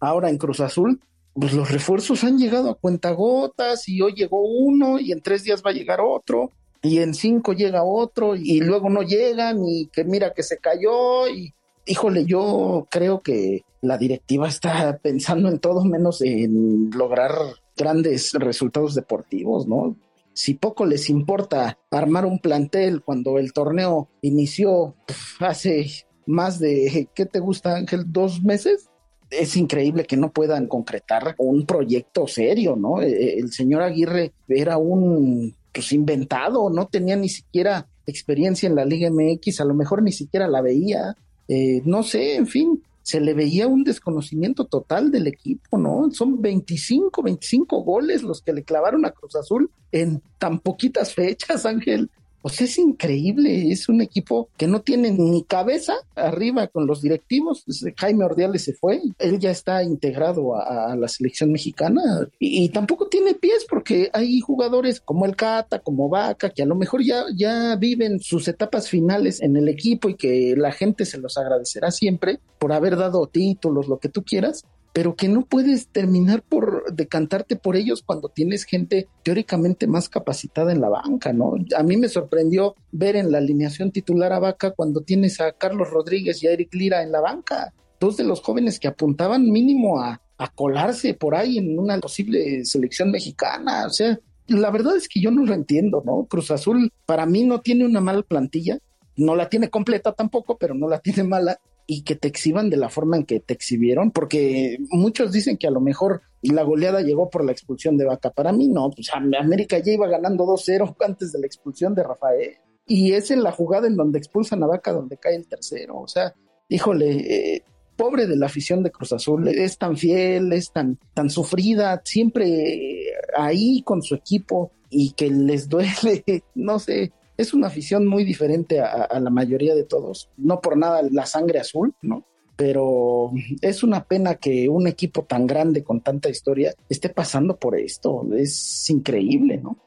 Ahora 0.00 0.30
en 0.30 0.38
Cruz 0.38 0.60
Azul 0.60 1.00
pues 1.38 1.52
los 1.52 1.70
refuerzos 1.70 2.24
han 2.24 2.38
llegado 2.38 2.70
a 2.70 2.74
cuentagotas 2.74 3.88
y 3.88 4.00
hoy 4.00 4.14
llegó 4.14 4.42
uno 4.42 4.98
y 4.98 5.12
en 5.12 5.20
tres 5.20 5.44
días 5.44 5.62
va 5.64 5.70
a 5.70 5.74
llegar 5.74 6.00
otro 6.00 6.52
y 6.82 6.98
en 6.98 7.14
cinco 7.14 7.52
llega 7.52 7.84
otro 7.84 8.34
y 8.36 8.60
luego 8.60 8.88
no 8.88 9.02
llegan 9.02 9.64
y 9.64 9.86
que 9.86 10.04
mira 10.04 10.32
que 10.32 10.42
se 10.42 10.58
cayó 10.58 11.28
y 11.28 11.54
híjole, 11.86 12.24
yo 12.26 12.86
creo 12.90 13.20
que 13.20 13.62
la 13.80 13.96
directiva 13.96 14.48
está 14.48 14.98
pensando 14.98 15.48
en 15.48 15.58
todo 15.58 15.84
menos 15.84 16.20
en 16.20 16.90
lograr 16.90 17.32
grandes 17.76 18.32
resultados 18.34 18.94
deportivos, 18.94 19.66
¿no? 19.66 19.96
Si 20.34 20.54
poco 20.54 20.86
les 20.86 21.08
importa 21.10 21.78
armar 21.90 22.26
un 22.26 22.38
plantel 22.38 23.02
cuando 23.02 23.38
el 23.38 23.52
torneo 23.52 24.08
inició 24.20 24.94
hace 25.40 25.86
más 26.26 26.58
de, 26.58 27.08
¿qué 27.14 27.26
te 27.26 27.40
gusta, 27.40 27.74
Ángel? 27.74 28.04
¿Dos 28.06 28.42
meses? 28.42 28.88
Es 29.30 29.56
increíble 29.56 30.04
que 30.04 30.16
no 30.16 30.30
puedan 30.30 30.66
concretar 30.66 31.34
un 31.38 31.66
proyecto 31.66 32.26
serio, 32.26 32.76
¿no? 32.76 33.02
E, 33.02 33.10
e, 33.10 33.38
el 33.38 33.52
señor 33.52 33.82
Aguirre 33.82 34.32
era 34.48 34.78
un 34.78 35.54
pues 35.72 35.92
inventado, 35.92 36.70
no 36.70 36.86
tenía 36.86 37.14
ni 37.14 37.28
siquiera 37.28 37.86
experiencia 38.06 38.68
en 38.68 38.74
la 38.74 38.84
Liga 38.84 39.10
MX, 39.10 39.60
a 39.60 39.64
lo 39.64 39.74
mejor 39.74 40.02
ni 40.02 40.12
siquiera 40.12 40.48
la 40.48 40.60
veía, 40.60 41.16
eh, 41.46 41.82
no 41.84 42.02
sé, 42.02 42.36
en 42.36 42.46
fin, 42.46 42.82
se 43.02 43.20
le 43.20 43.32
veía 43.32 43.68
un 43.68 43.84
desconocimiento 43.84 44.64
total 44.66 45.10
del 45.10 45.28
equipo, 45.28 45.78
¿no? 45.78 46.10
Son 46.10 46.42
25, 46.42 47.22
25 47.22 47.82
goles 47.82 48.22
los 48.22 48.42
que 48.42 48.52
le 48.52 48.64
clavaron 48.64 49.06
a 49.06 49.12
Cruz 49.12 49.34
Azul 49.36 49.70
en 49.92 50.20
tan 50.38 50.58
poquitas 50.58 51.14
fechas, 51.14 51.64
Ángel. 51.64 52.10
Pues 52.42 52.60
es 52.60 52.78
increíble, 52.78 53.72
es 53.72 53.88
un 53.88 54.00
equipo 54.00 54.48
que 54.56 54.66
no 54.66 54.80
tiene 54.80 55.10
ni 55.10 55.42
cabeza 55.42 55.94
arriba 56.14 56.68
con 56.68 56.86
los 56.86 57.02
directivos. 57.02 57.64
Jaime 57.96 58.24
Ordiales 58.24 58.64
se 58.64 58.74
fue, 58.74 59.00
él 59.18 59.38
ya 59.38 59.50
está 59.50 59.82
integrado 59.82 60.56
a, 60.56 60.94
la 60.96 61.08
selección 61.08 61.52
mexicana 61.52 62.02
y, 62.38 62.68
tampoco 62.68 63.08
tiene 63.08 63.34
pies 63.34 63.66
porque 63.68 64.10
hay 64.12 64.40
jugadores 64.40 65.00
como 65.00 65.26
el 65.26 65.36
Cata, 65.36 65.80
como 65.80 66.08
Vaca, 66.08 66.50
que 66.50 66.62
a 66.62 66.66
lo 66.66 66.74
mejor 66.74 67.02
ya, 67.02 67.24
ya 67.36 67.76
viven 67.76 68.20
sus 68.20 68.46
etapas 68.48 68.88
finales 68.88 69.42
en 69.42 69.56
el 69.56 69.68
equipo 69.68 70.08
y 70.08 70.14
que 70.14 70.54
la 70.56 70.72
gente 70.72 71.04
se 71.04 71.18
los 71.18 71.36
agradecerá 71.36 71.90
siempre 71.90 72.40
por 72.58 72.72
haber 72.72 72.96
dado 72.96 73.26
títulos, 73.26 73.88
lo 73.88 73.98
que 73.98 74.08
tú 74.08 74.22
quieras, 74.22 74.64
pero 74.98 75.14
que 75.14 75.28
no 75.28 75.46
puedes 75.46 75.86
terminar 75.86 76.42
por 76.42 76.92
decantarte 76.92 77.54
por 77.54 77.76
ellos 77.76 78.02
cuando 78.02 78.30
tienes 78.30 78.64
gente 78.64 79.06
teóricamente 79.22 79.86
más 79.86 80.08
capacitada 80.08 80.72
en 80.72 80.80
la 80.80 80.88
banca, 80.88 81.32
¿no? 81.32 81.54
A 81.76 81.84
mí 81.84 81.96
me 81.96 82.08
sorprendió 82.08 82.74
ver 82.90 83.14
en 83.14 83.30
la 83.30 83.38
alineación 83.38 83.92
titular 83.92 84.32
a 84.32 84.40
Vaca 84.40 84.72
cuando 84.72 85.02
tienes 85.02 85.40
a 85.40 85.52
Carlos 85.52 85.88
Rodríguez 85.90 86.42
y 86.42 86.48
a 86.48 86.50
Eric 86.50 86.74
Lira 86.74 87.04
en 87.04 87.12
la 87.12 87.20
banca, 87.20 87.72
dos 88.00 88.16
de 88.16 88.24
los 88.24 88.40
jóvenes 88.40 88.80
que 88.80 88.88
apuntaban 88.88 89.48
mínimo 89.48 90.00
a, 90.00 90.20
a 90.36 90.48
colarse 90.48 91.14
por 91.14 91.36
ahí 91.36 91.58
en 91.58 91.78
una 91.78 91.96
posible 92.00 92.64
selección 92.64 93.12
mexicana, 93.12 93.86
o 93.86 93.90
sea, 93.90 94.18
la 94.48 94.72
verdad 94.72 94.96
es 94.96 95.08
que 95.08 95.20
yo 95.20 95.30
no 95.30 95.44
lo 95.44 95.54
entiendo, 95.54 96.02
¿no? 96.04 96.26
Cruz 96.28 96.50
Azul 96.50 96.92
para 97.06 97.24
mí 97.24 97.44
no 97.44 97.60
tiene 97.60 97.86
una 97.86 98.00
mala 98.00 98.22
plantilla, 98.22 98.80
no 99.14 99.36
la 99.36 99.48
tiene 99.48 99.70
completa 99.70 100.10
tampoco, 100.10 100.58
pero 100.58 100.74
no 100.74 100.88
la 100.88 100.98
tiene 100.98 101.22
mala 101.22 101.60
y 101.90 102.02
que 102.02 102.16
te 102.16 102.28
exhiban 102.28 102.68
de 102.68 102.76
la 102.76 102.90
forma 102.90 103.16
en 103.16 103.24
que 103.24 103.40
te 103.40 103.54
exhibieron, 103.54 104.10
porque 104.10 104.76
muchos 104.90 105.32
dicen 105.32 105.56
que 105.56 105.66
a 105.66 105.70
lo 105.70 105.80
mejor 105.80 106.20
la 106.42 106.62
goleada 106.62 107.00
llegó 107.00 107.30
por 107.30 107.42
la 107.42 107.50
expulsión 107.50 107.96
de 107.96 108.04
Vaca. 108.04 108.30
Para 108.30 108.52
mí 108.52 108.68
no, 108.68 108.90
pues 108.90 109.08
América 109.10 109.78
ya 109.78 109.92
iba 109.92 110.06
ganando 110.06 110.44
2-0 110.44 110.96
antes 111.00 111.32
de 111.32 111.40
la 111.40 111.46
expulsión 111.46 111.94
de 111.94 112.02
Rafael. 112.02 112.56
Y 112.86 113.12
es 113.12 113.30
en 113.30 113.42
la 113.42 113.52
jugada 113.52 113.86
en 113.86 113.96
donde 113.96 114.18
expulsan 114.18 114.62
a 114.62 114.66
Vaca 114.66 114.92
donde 114.92 115.16
cae 115.16 115.36
el 115.36 115.48
tercero. 115.48 115.96
O 115.98 116.06
sea, 116.06 116.34
híjole, 116.68 117.54
eh, 117.56 117.64
pobre 117.96 118.26
de 118.26 118.36
la 118.36 118.46
afición 118.46 118.82
de 118.82 118.90
Cruz 118.90 119.14
Azul, 119.14 119.48
es 119.48 119.78
tan 119.78 119.96
fiel, 119.96 120.52
es 120.52 120.70
tan, 120.70 120.98
tan 121.14 121.30
sufrida, 121.30 122.02
siempre 122.04 123.14
ahí 123.34 123.80
con 123.82 124.02
su 124.02 124.14
equipo 124.14 124.72
y 124.90 125.12
que 125.12 125.30
les 125.30 125.70
duele, 125.70 126.22
no 126.54 126.78
sé, 126.78 127.12
es 127.38 127.54
una 127.54 127.68
afición 127.68 128.06
muy 128.06 128.24
diferente 128.24 128.80
a, 128.80 129.18
la 129.20 129.30
mayoría 129.30 129.74
de 129.74 129.84
todos. 129.84 130.28
No 130.36 130.60
por 130.60 130.76
nada 130.76 131.02
la 131.10 131.24
sangre 131.24 131.60
azul, 131.60 131.94
¿no? 132.02 132.26
Pero 132.56 133.30
es 133.62 133.84
una 133.84 134.04
pena 134.04 134.34
que 134.34 134.68
un 134.68 134.88
equipo 134.88 135.22
tan 135.22 135.46
grande 135.46 135.84
con 135.84 136.00
tanta 136.00 136.28
historia 136.28 136.74
esté 136.88 137.08
pasando 137.08 137.56
por 137.56 137.78
esto. 137.78 138.26
Es 138.36 138.90
increíble, 138.90 139.58
¿no? 139.58 139.78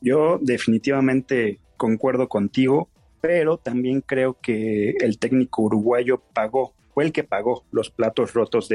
Yo 0.00 0.38
definitivamente 0.40 1.58
concuerdo 1.76 2.28
contigo, 2.28 2.88
pero 3.20 3.58
también 3.58 4.00
creo 4.00 4.38
que 4.40 4.90
el 5.00 5.18
técnico 5.18 5.62
uruguayo 5.62 6.22
pagó 6.32 6.72
fue 6.94 7.04
el 7.04 7.12
que 7.12 7.24
pagó 7.24 7.64
los 7.72 7.90
platos 7.90 8.32
rotos 8.32 8.70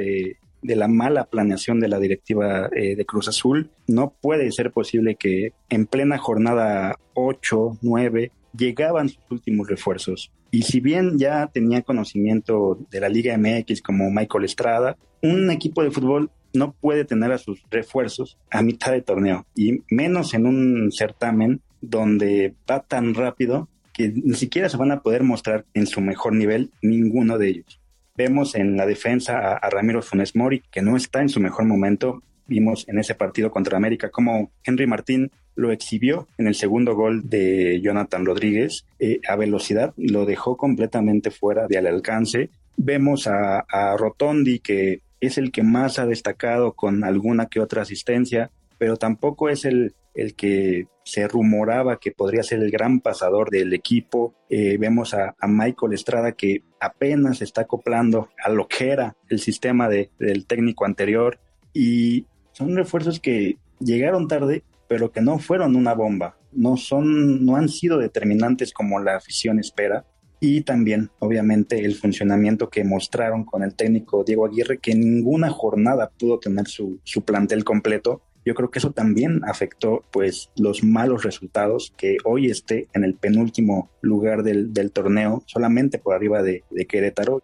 de, 0.62 0.76
la 0.76 0.88
mala 0.88 1.26
planeación 1.26 1.80
de 1.80 1.88
la 1.88 2.00
directiva 2.00 2.70
eh, 2.76 2.96
de 2.96 3.06
Cruz 3.06 3.28
Azul. 3.28 3.70
No 3.88 4.14
puede 4.22 4.52
ser 4.52 4.72
posible 4.72 5.16
que 5.16 5.54
en 5.70 5.86
plena 5.86 6.18
jornada 6.18 6.98
8, 7.14 7.80
9, 7.82 8.32
llegaban 8.58 9.10
sus 9.10 9.24
últimos 9.30 9.68
refuerzos. 9.68 10.32
Y 10.52 10.64
si 10.64 10.80
bien 10.80 11.18
ya 11.18 11.48
tenía 11.48 11.82
conocimiento 11.82 12.78
de 12.90 13.00
la 13.00 13.10
Liga 13.10 13.38
MX 13.38 13.82
como 13.82 14.12
Michael 14.12 14.46
Estrada, 14.46 14.98
un 15.22 15.50
equipo 15.50 15.84
de 15.84 15.92
fútbol 15.92 16.30
no 16.54 16.74
puede 16.74 17.06
tener 17.06 17.32
a 17.32 17.38
sus 17.38 17.64
refuerzos 17.70 18.38
a 18.50 18.62
mitad 18.62 18.92
de 18.92 19.02
torneo 19.02 19.46
y 19.56 19.82
menos 19.90 20.34
en 20.34 20.46
un 20.46 20.92
certamen 20.92 21.62
donde 21.82 22.54
va 22.70 22.82
tan 22.82 23.14
rápido 23.14 23.70
que 23.94 24.10
ni 24.14 24.36
siquiera 24.36 24.70
se 24.70 24.78
van 24.78 24.92
a 24.92 25.02
poder 25.02 25.24
mostrar 25.24 25.66
en 25.74 25.88
su 25.88 26.02
mejor 26.02 26.34
nivel 26.34 26.72
ninguno 26.82 27.38
de 27.38 27.50
ellos. 27.50 27.81
Vemos 28.22 28.54
en 28.54 28.78
la 28.78 28.86
defensa 28.86 29.56
a, 29.56 29.70
Ramiro 29.72 30.04
Funes 30.04 30.36
Mori, 30.36 30.62
que 30.70 30.84
no 30.84 30.96
está 30.96 31.22
en 31.22 31.30
su 31.30 31.40
mejor 31.40 31.66
momento. 31.66 32.22
Vimos 32.46 32.88
en 32.88 33.00
ese 33.00 33.16
partido 33.16 33.50
contra 33.50 33.78
América 33.78 34.12
como 34.12 34.52
Henry 34.64 34.86
Martín 34.86 35.32
lo 35.56 35.72
exhibió 35.72 36.28
en 36.38 36.46
el 36.46 36.54
segundo 36.54 36.94
gol 36.96 37.28
de 37.32 37.82
Jonathan 37.82 38.24
Rodríguez 38.24 38.86
eh, 39.00 39.22
a 39.28 39.36
velocidad, 39.36 39.96
lo 39.98 40.28
dejó 40.28 40.56
completamente 40.56 41.32
fuera 41.32 41.66
del 41.66 41.88
alcance. 41.88 42.52
Vemos 42.78 43.26
a 43.26 43.96
Rotondi, 43.98 44.60
que 44.60 45.02
es 45.20 45.40
el 45.40 45.52
que 45.52 45.64
más 45.64 45.98
ha 45.98 46.06
destacado 46.06 46.74
con 46.74 47.04
alguna 47.04 47.48
que 47.48 47.60
otra 47.60 47.82
asistencia, 47.82 48.52
pero 48.78 48.98
tampoco 48.98 49.50
es 49.50 49.66
el, 49.66 49.96
el 50.14 50.36
que 50.36 50.88
se 51.04 51.28
rumoraba 51.28 52.00
que 52.00 52.12
podría 52.12 52.44
ser 52.44 52.60
el 52.60 52.72
gran 52.72 53.00
pasador 53.00 53.50
del 53.50 53.74
equipo. 53.74 54.36
Eh, 54.50 54.78
vemos 54.78 55.14
a, 55.14 55.36
Michael 55.48 55.94
Estrada 55.94 56.34
que 56.34 56.64
apenas 56.80 57.42
está 57.42 57.62
acoplando 57.62 58.30
a 58.44 58.50
lo 58.50 58.68
que 58.68 58.90
era 58.90 59.16
el 59.30 59.40
sistema 59.40 59.90
de, 59.90 60.12
del 60.20 60.46
técnico 60.46 60.86
anterior 60.86 61.40
y 61.74 62.26
son 62.52 62.76
refuerzos 62.76 63.20
que 63.20 63.58
llegaron 63.80 64.28
tarde, 64.28 64.64
pero 64.88 65.12
que 65.12 65.22
no 65.22 65.40
fueron 65.40 65.76
una 65.76 65.94
bomba. 65.94 66.38
No 66.52 66.78
son, 66.78 67.46
no 67.46 67.56
han 67.56 67.70
sido 67.70 67.98
determinantes 67.98 68.74
como 68.74 69.00
la 69.00 69.16
afición 69.16 69.60
espera 69.60 70.06
y 70.44 70.62
también, 70.62 71.12
obviamente, 71.20 71.86
el 71.86 71.94
funcionamiento 71.96 72.70
que 72.70 72.84
mostraron 72.84 73.46
con 73.46 73.62
el 73.64 73.76
técnico 73.76 74.24
Diego 74.24 74.48
Aguirre, 74.48 74.80
que 74.80 74.92
en 74.92 75.02
ninguna 75.02 75.52
jornada 75.52 76.10
pudo 76.18 76.40
tener 76.40 76.68
su, 76.68 77.00
su 77.04 77.24
plantel 77.24 77.64
completo 77.64 78.24
yo 78.46 78.56
creo 78.56 78.72
que 78.72 78.80
eso 78.80 78.92
también 78.92 79.42
afectó 79.46 80.04
pues 80.12 80.52
los 80.56 80.84
malos 80.84 81.24
resultados 81.24 81.94
que 81.98 82.18
hoy 82.24 82.50
esté 82.50 82.88
en 82.94 83.04
el 83.04 83.16
penúltimo 83.16 83.92
lugar 84.02 84.44
del, 84.44 84.92
torneo 84.92 85.44
solamente 85.46 86.00
por 86.00 86.16
arriba 86.16 86.42
de, 86.42 86.64
Querétaro 86.88 87.42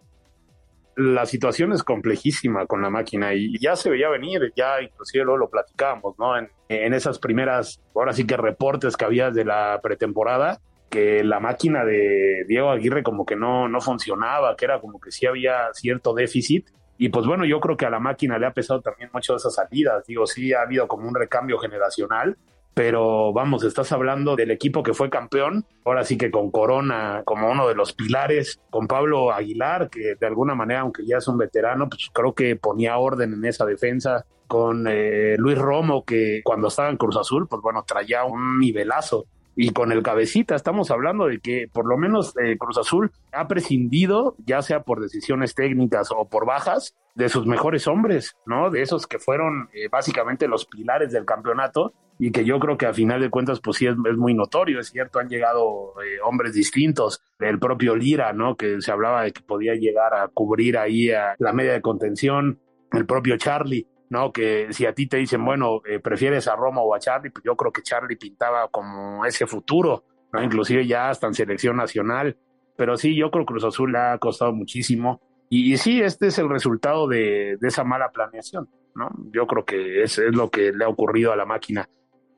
la 0.96 1.26
situación 1.26 1.72
es 1.72 1.84
complejísima 1.84 2.66
con 2.66 2.82
la 2.82 2.90
máquina 2.90 3.32
y 3.32 3.56
ya 3.60 3.76
se 3.76 3.88
veía 3.88 4.08
venir, 4.08 4.52
ya 4.56 4.82
inclusive 4.82 5.22
luego 5.22 5.38
lo 5.38 5.48
platicábamos, 5.48 6.18
¿no? 6.18 6.36
En, 6.36 6.50
en, 6.68 6.92
esas 6.92 7.20
primeras, 7.20 7.80
ahora 7.94 8.12
sí 8.12 8.26
que 8.26 8.36
reportes 8.36 8.96
que 8.96 9.04
había 9.04 9.30
de 9.30 9.44
la 9.44 9.78
pretemporada, 9.80 10.60
que 10.90 11.22
la 11.22 11.38
máquina 11.38 11.84
de 11.84 12.44
Diego 12.48 12.70
Aguirre 12.70 13.04
como 13.04 13.24
que 13.26 13.36
no, 13.36 13.68
no 13.68 13.80
funcionaba, 13.80 14.56
que 14.56 14.64
era 14.64 14.80
como 14.80 14.98
que 14.98 15.12
sí 15.12 15.24
había 15.26 15.68
cierto 15.72 16.14
déficit 16.14 16.66
y 16.98 17.08
pues 17.10 17.26
bueno, 17.26 17.44
yo 17.44 17.60
creo 17.60 17.76
que 17.76 17.86
a 17.86 17.90
la 17.90 18.00
máquina 18.00 18.38
le 18.38 18.46
ha 18.46 18.52
pesado 18.52 18.80
también 18.80 19.08
mucho 19.12 19.36
esas 19.36 19.54
salidas. 19.54 20.04
Digo, 20.04 20.26
sí 20.26 20.52
ha 20.52 20.62
habido 20.62 20.88
como 20.88 21.08
un 21.08 21.14
recambio 21.14 21.56
generacional, 21.58 22.36
pero 22.74 23.32
vamos, 23.32 23.62
estás 23.64 23.92
hablando 23.92 24.34
del 24.34 24.50
equipo 24.50 24.82
que 24.82 24.94
fue 24.94 25.08
campeón, 25.08 25.64
ahora 25.84 26.04
sí 26.04 26.18
que 26.18 26.30
con 26.30 26.50
Corona 26.50 27.22
como 27.24 27.50
uno 27.50 27.68
de 27.68 27.74
los 27.74 27.92
pilares, 27.92 28.60
con 28.70 28.86
Pablo 28.88 29.32
Aguilar, 29.32 29.90
que 29.90 30.16
de 30.18 30.26
alguna 30.26 30.54
manera, 30.54 30.80
aunque 30.80 31.06
ya 31.06 31.18
es 31.18 31.28
un 31.28 31.38
veterano, 31.38 31.88
pues 31.88 32.10
creo 32.12 32.34
que 32.34 32.56
ponía 32.56 32.98
orden 32.98 33.32
en 33.32 33.44
esa 33.44 33.64
defensa, 33.64 34.24
con 34.48 34.86
eh, 34.88 35.36
Luis 35.38 35.58
Romo, 35.58 36.04
que 36.04 36.40
cuando 36.42 36.68
estaba 36.68 36.88
en 36.88 36.96
Cruz 36.96 37.16
Azul, 37.16 37.46
pues 37.48 37.62
bueno, 37.62 37.84
traía 37.86 38.24
un 38.24 38.58
nivelazo 38.58 39.26
y 39.60 39.70
con 39.70 39.90
el 39.90 40.04
cabecita 40.04 40.54
estamos 40.54 40.92
hablando 40.92 41.26
de 41.26 41.40
que 41.40 41.66
por 41.72 41.84
lo 41.84 41.98
menos 41.98 42.32
eh, 42.38 42.56
Cruz 42.56 42.78
Azul 42.78 43.10
ha 43.32 43.48
prescindido, 43.48 44.36
ya 44.46 44.62
sea 44.62 44.84
por 44.84 45.00
decisiones 45.00 45.56
técnicas 45.56 46.10
o 46.16 46.28
por 46.28 46.46
bajas, 46.46 46.94
de 47.16 47.28
sus 47.28 47.44
mejores 47.44 47.88
hombres, 47.88 48.36
¿no? 48.46 48.70
De 48.70 48.82
esos 48.82 49.08
que 49.08 49.18
fueron 49.18 49.68
eh, 49.74 49.88
básicamente 49.90 50.46
los 50.46 50.64
pilares 50.64 51.10
del 51.10 51.24
campeonato 51.24 51.92
y 52.20 52.30
que 52.30 52.44
yo 52.44 52.60
creo 52.60 52.78
que 52.78 52.86
a 52.86 52.94
final 52.94 53.20
de 53.20 53.30
cuentas 53.30 53.58
pues 53.58 53.78
sí 53.78 53.88
es, 53.88 53.96
muy 53.96 54.32
notorio, 54.32 54.78
es 54.78 54.90
cierto, 54.90 55.18
han 55.18 55.28
llegado 55.28 55.94
eh, 56.04 56.20
hombres 56.24 56.52
distintos, 56.52 57.20
el 57.40 57.58
propio 57.58 57.96
Lira, 57.96 58.32
¿no? 58.32 58.54
Que 58.54 58.80
se 58.80 58.92
hablaba 58.92 59.24
de 59.24 59.32
que 59.32 59.42
podía 59.42 59.74
llegar 59.74 60.14
a 60.14 60.28
cubrir 60.28 60.78
ahí 60.78 61.10
a 61.10 61.34
la 61.40 61.52
media 61.52 61.72
de 61.72 61.82
contención, 61.82 62.60
el 62.92 63.06
propio 63.06 63.36
Charlie, 63.36 63.88
¿no? 64.10 64.32
Que 64.32 64.72
si 64.72 64.86
a 64.86 64.92
ti 64.92 65.06
te 65.06 65.18
dicen, 65.18 65.44
bueno, 65.44 65.80
eh, 65.86 65.98
prefieres 65.98 66.48
a 66.48 66.56
Roma 66.56 66.80
o 66.80 66.94
a 66.94 66.98
Charlie, 66.98 67.30
pues 67.30 67.44
yo 67.44 67.56
creo 67.56 67.72
que 67.72 67.82
Charlie 67.82 68.16
pintaba 68.16 68.68
como 68.68 69.24
ese 69.24 69.46
futuro, 69.46 70.04
¿no? 70.32 70.42
Inclusive 70.42 70.86
ya 70.86 71.10
hasta 71.10 71.26
en 71.26 71.34
selección 71.34 71.76
nacional. 71.76 72.36
Pero 72.76 72.96
sí, 72.96 73.16
yo 73.16 73.30
creo 73.30 73.44
que 73.44 73.52
Cruz 73.52 73.64
Azul 73.64 73.92
le 73.92 73.98
ha 73.98 74.18
costado 74.18 74.52
muchísimo. 74.52 75.20
Y, 75.50 75.76
sí, 75.78 76.00
este 76.00 76.26
es 76.26 76.38
el 76.38 76.48
resultado 76.48 77.08
de, 77.08 77.56
esa 77.62 77.82
mala 77.82 78.10
planeación, 78.10 78.68
¿no? 78.94 79.10
Yo 79.32 79.46
creo 79.46 79.64
que 79.64 80.02
es, 80.02 80.18
es 80.18 80.34
lo 80.34 80.50
que 80.50 80.72
le 80.72 80.84
ha 80.84 80.88
ocurrido 80.88 81.32
a 81.32 81.36
la 81.36 81.46
máquina. 81.46 81.88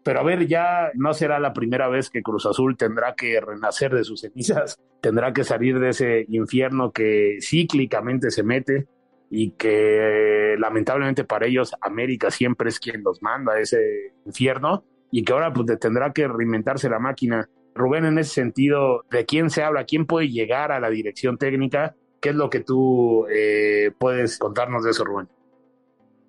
Pero 0.03 0.21
a 0.21 0.23
ver, 0.23 0.47
ya 0.47 0.91
no 0.95 1.13
será 1.13 1.39
la 1.39 1.53
primera 1.53 1.89
vez 1.89 2.09
que 2.09 2.23
Cruz 2.23 2.47
Azul 2.47 2.77
tendrá 2.77 3.15
que 3.15 3.41
renacer 3.41 3.95
de 3.95 4.05
sus 4.05 4.21
cenizas, 4.21 4.81
tendrá 5.01 5.33
que 5.33 5.45
salir 5.45 5.79
de 5.79 5.91
ese 5.91 6.25
infierno 6.29 6.93
que 6.93 7.39
cíclicamente 7.43 8.31
se 8.31 8.43
mete 8.43 8.87
y 9.31 9.53
que 9.53 10.57
lamentablemente 10.59 11.25
para 11.25 11.47
ellos 11.47 11.73
América 11.81 12.31
siempre 12.31 12.69
es 12.69 12.81
quien 12.81 13.03
los 13.03 13.23
manda 13.23 13.55
a 13.55 13.61
ese 13.61 14.13
infierno 14.27 14.85
y 15.13 15.23
que 15.23 15.33
ahora 15.33 15.53
pues 15.53 15.79
tendrá 15.79 16.13
que 16.13 16.27
reinventarse 16.27 16.91
la 16.91 16.99
máquina. 16.99 17.49
Rubén, 17.75 18.05
en 18.05 18.19
ese 18.19 18.35
sentido, 18.35 19.05
¿de 19.11 19.25
quién 19.25 19.49
se 19.49 19.63
habla? 19.63 19.85
¿Quién 19.85 20.05
puede 20.05 20.29
llegar 20.29 20.73
a 20.73 20.81
la 20.81 20.91
dirección 20.91 21.39
técnica? 21.39 21.95
¿Qué 22.21 22.31
es 22.31 22.35
lo 22.35 22.51
que 22.51 22.61
tú 22.61 23.27
eh, 23.33 23.93
puedes 23.99 24.39
contarnos 24.39 24.85
de 24.85 24.91
eso, 24.91 25.05
Rubén? 25.05 25.29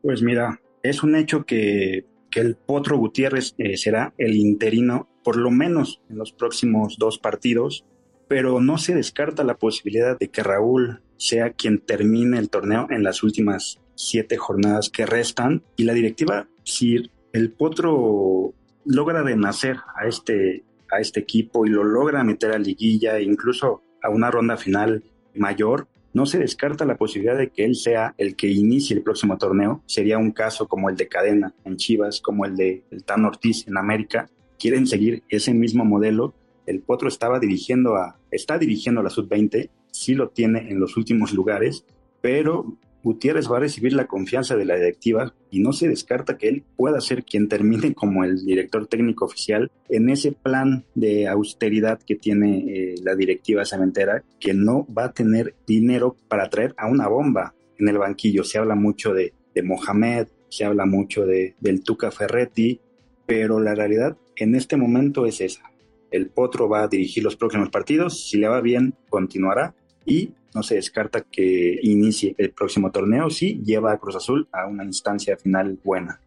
Pues 0.03 0.21
mira, 0.21 0.61
es 0.83 1.03
un 1.03 1.15
hecho 1.15 1.45
que, 1.45 2.05
que 2.29 2.39
el 2.39 2.55
Potro 2.55 2.97
Gutiérrez 2.97 3.55
eh, 3.57 3.77
será 3.77 4.13
el 4.17 4.35
interino 4.35 5.09
por 5.23 5.37
lo 5.37 5.51
menos 5.51 6.01
en 6.09 6.17
los 6.17 6.31
próximos 6.31 6.97
dos 6.97 7.19
partidos, 7.19 7.85
pero 8.31 8.61
no 8.61 8.77
se 8.77 8.95
descarta 8.95 9.43
la 9.43 9.57
posibilidad 9.57 10.17
de 10.17 10.29
que 10.29 10.41
Raúl 10.41 11.01
sea 11.17 11.51
quien 11.51 11.79
termine 11.79 12.39
el 12.39 12.49
torneo 12.49 12.87
en 12.89 13.03
las 13.03 13.23
últimas 13.23 13.81
siete 13.93 14.37
jornadas 14.37 14.89
que 14.89 15.05
restan. 15.05 15.63
Y 15.75 15.83
la 15.83 15.91
directiva, 15.91 16.47
si 16.63 17.11
el 17.33 17.51
Potro 17.51 18.53
logra 18.85 19.21
renacer 19.21 19.79
a 20.01 20.07
este, 20.07 20.63
a 20.89 21.01
este 21.01 21.19
equipo 21.19 21.65
y 21.65 21.71
lo 21.71 21.83
logra 21.83 22.23
meter 22.23 22.53
a 22.53 22.57
liguilla 22.57 23.17
e 23.17 23.23
incluso 23.23 23.83
a 24.01 24.09
una 24.09 24.31
ronda 24.31 24.55
final 24.55 25.03
mayor, 25.35 25.89
no 26.13 26.25
se 26.25 26.39
descarta 26.39 26.85
la 26.85 26.95
posibilidad 26.95 27.37
de 27.37 27.49
que 27.49 27.65
él 27.65 27.75
sea 27.75 28.15
el 28.17 28.37
que 28.37 28.47
inicie 28.47 28.95
el 28.95 29.03
próximo 29.03 29.37
torneo. 29.37 29.83
Sería 29.87 30.17
un 30.17 30.31
caso 30.31 30.69
como 30.69 30.89
el 30.89 30.95
de 30.95 31.09
Cadena 31.09 31.53
en 31.65 31.75
Chivas, 31.75 32.21
como 32.21 32.45
el 32.45 32.55
de 32.55 32.85
el 32.91 33.03
Tan 33.03 33.25
Ortiz 33.25 33.67
en 33.67 33.75
América. 33.75 34.29
Quieren 34.57 34.87
seguir 34.87 35.23
ese 35.27 35.53
mismo 35.53 35.83
modelo. 35.83 36.33
El 36.71 36.81
Potro 36.81 37.07
estaba 37.07 37.39
dirigiendo 37.39 37.95
a, 37.95 38.17
está 38.31 38.57
dirigiendo 38.57 39.01
a 39.01 39.03
la 39.03 39.09
sub-20 39.09 39.69
sí 39.91 40.15
lo 40.15 40.29
tiene 40.29 40.71
en 40.71 40.79
los 40.79 40.97
últimos 40.97 41.33
lugares, 41.33 41.85
pero 42.21 42.77
Gutiérrez 43.03 43.51
va 43.51 43.57
a 43.57 43.61
recibir 43.61 43.93
la 43.93 44.07
confianza 44.07 44.55
de 44.55 44.65
la 44.65 44.75
directiva 44.75 45.33
y 45.49 45.59
no 45.59 45.73
se 45.73 45.87
descarta 45.87 46.37
que 46.37 46.47
él 46.47 46.63
pueda 46.75 47.01
ser 47.01 47.23
quien 47.23 47.47
termine 47.47 47.93
como 47.93 48.23
el 48.23 48.45
director 48.45 48.87
técnico 48.87 49.25
oficial 49.25 49.71
en 49.89 50.09
ese 50.09 50.31
plan 50.31 50.85
de 50.95 51.27
austeridad 51.27 51.99
que 51.99 52.15
tiene 52.15 52.65
eh, 52.67 52.95
la 53.03 53.15
directiva 53.15 53.65
cementera, 53.65 54.23
que 54.39 54.53
no 54.53 54.87
va 54.95 55.05
a 55.05 55.13
tener 55.13 55.55
dinero 55.65 56.15
para 56.27 56.49
traer 56.49 56.73
a 56.77 56.87
una 56.87 57.07
bomba 57.07 57.53
en 57.77 57.87
el 57.87 57.97
banquillo. 57.97 58.43
Se 58.43 58.59
habla 58.59 58.75
mucho 58.75 59.13
de, 59.13 59.33
de 59.53 59.63
Mohamed, 59.63 60.27
se 60.49 60.65
habla 60.65 60.85
mucho 60.85 61.25
de, 61.25 61.55
del 61.59 61.83
Tuca 61.83 62.11
Ferretti, 62.11 62.79
pero 63.25 63.59
la 63.59 63.73
realidad 63.73 64.17
en 64.35 64.55
este 64.55 64.77
momento 64.77 65.25
es 65.25 65.41
esa. 65.41 65.70
El 66.11 66.29
Potro 66.29 66.69
va 66.69 66.83
a 66.83 66.87
dirigir 66.87 67.23
los 67.23 67.35
próximos 67.35 67.69
partidos, 67.69 68.29
si 68.29 68.37
le 68.37 68.47
va 68.47 68.61
bien, 68.61 68.93
continuará, 69.09 69.73
y 70.05 70.33
no 70.53 70.63
se 70.63 70.75
descarta 70.75 71.21
que 71.21 71.79
inicie 71.81 72.35
el 72.37 72.51
próximo 72.51 72.91
torneo 72.91 73.29
si 73.29 73.61
lleva 73.63 73.93
a 73.93 73.97
Cruz 73.97 74.15
Azul 74.15 74.47
a 74.51 74.67
una 74.67 74.83
instancia 74.83 75.37
final 75.37 75.79
buena. 75.83 76.19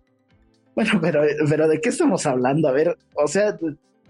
Bueno, 0.74 0.98
pero, 1.00 1.22
pero 1.48 1.68
¿de 1.68 1.80
qué 1.80 1.90
estamos 1.90 2.26
hablando? 2.26 2.68
A 2.68 2.72
ver, 2.72 2.96
o 3.14 3.28
sea, 3.28 3.56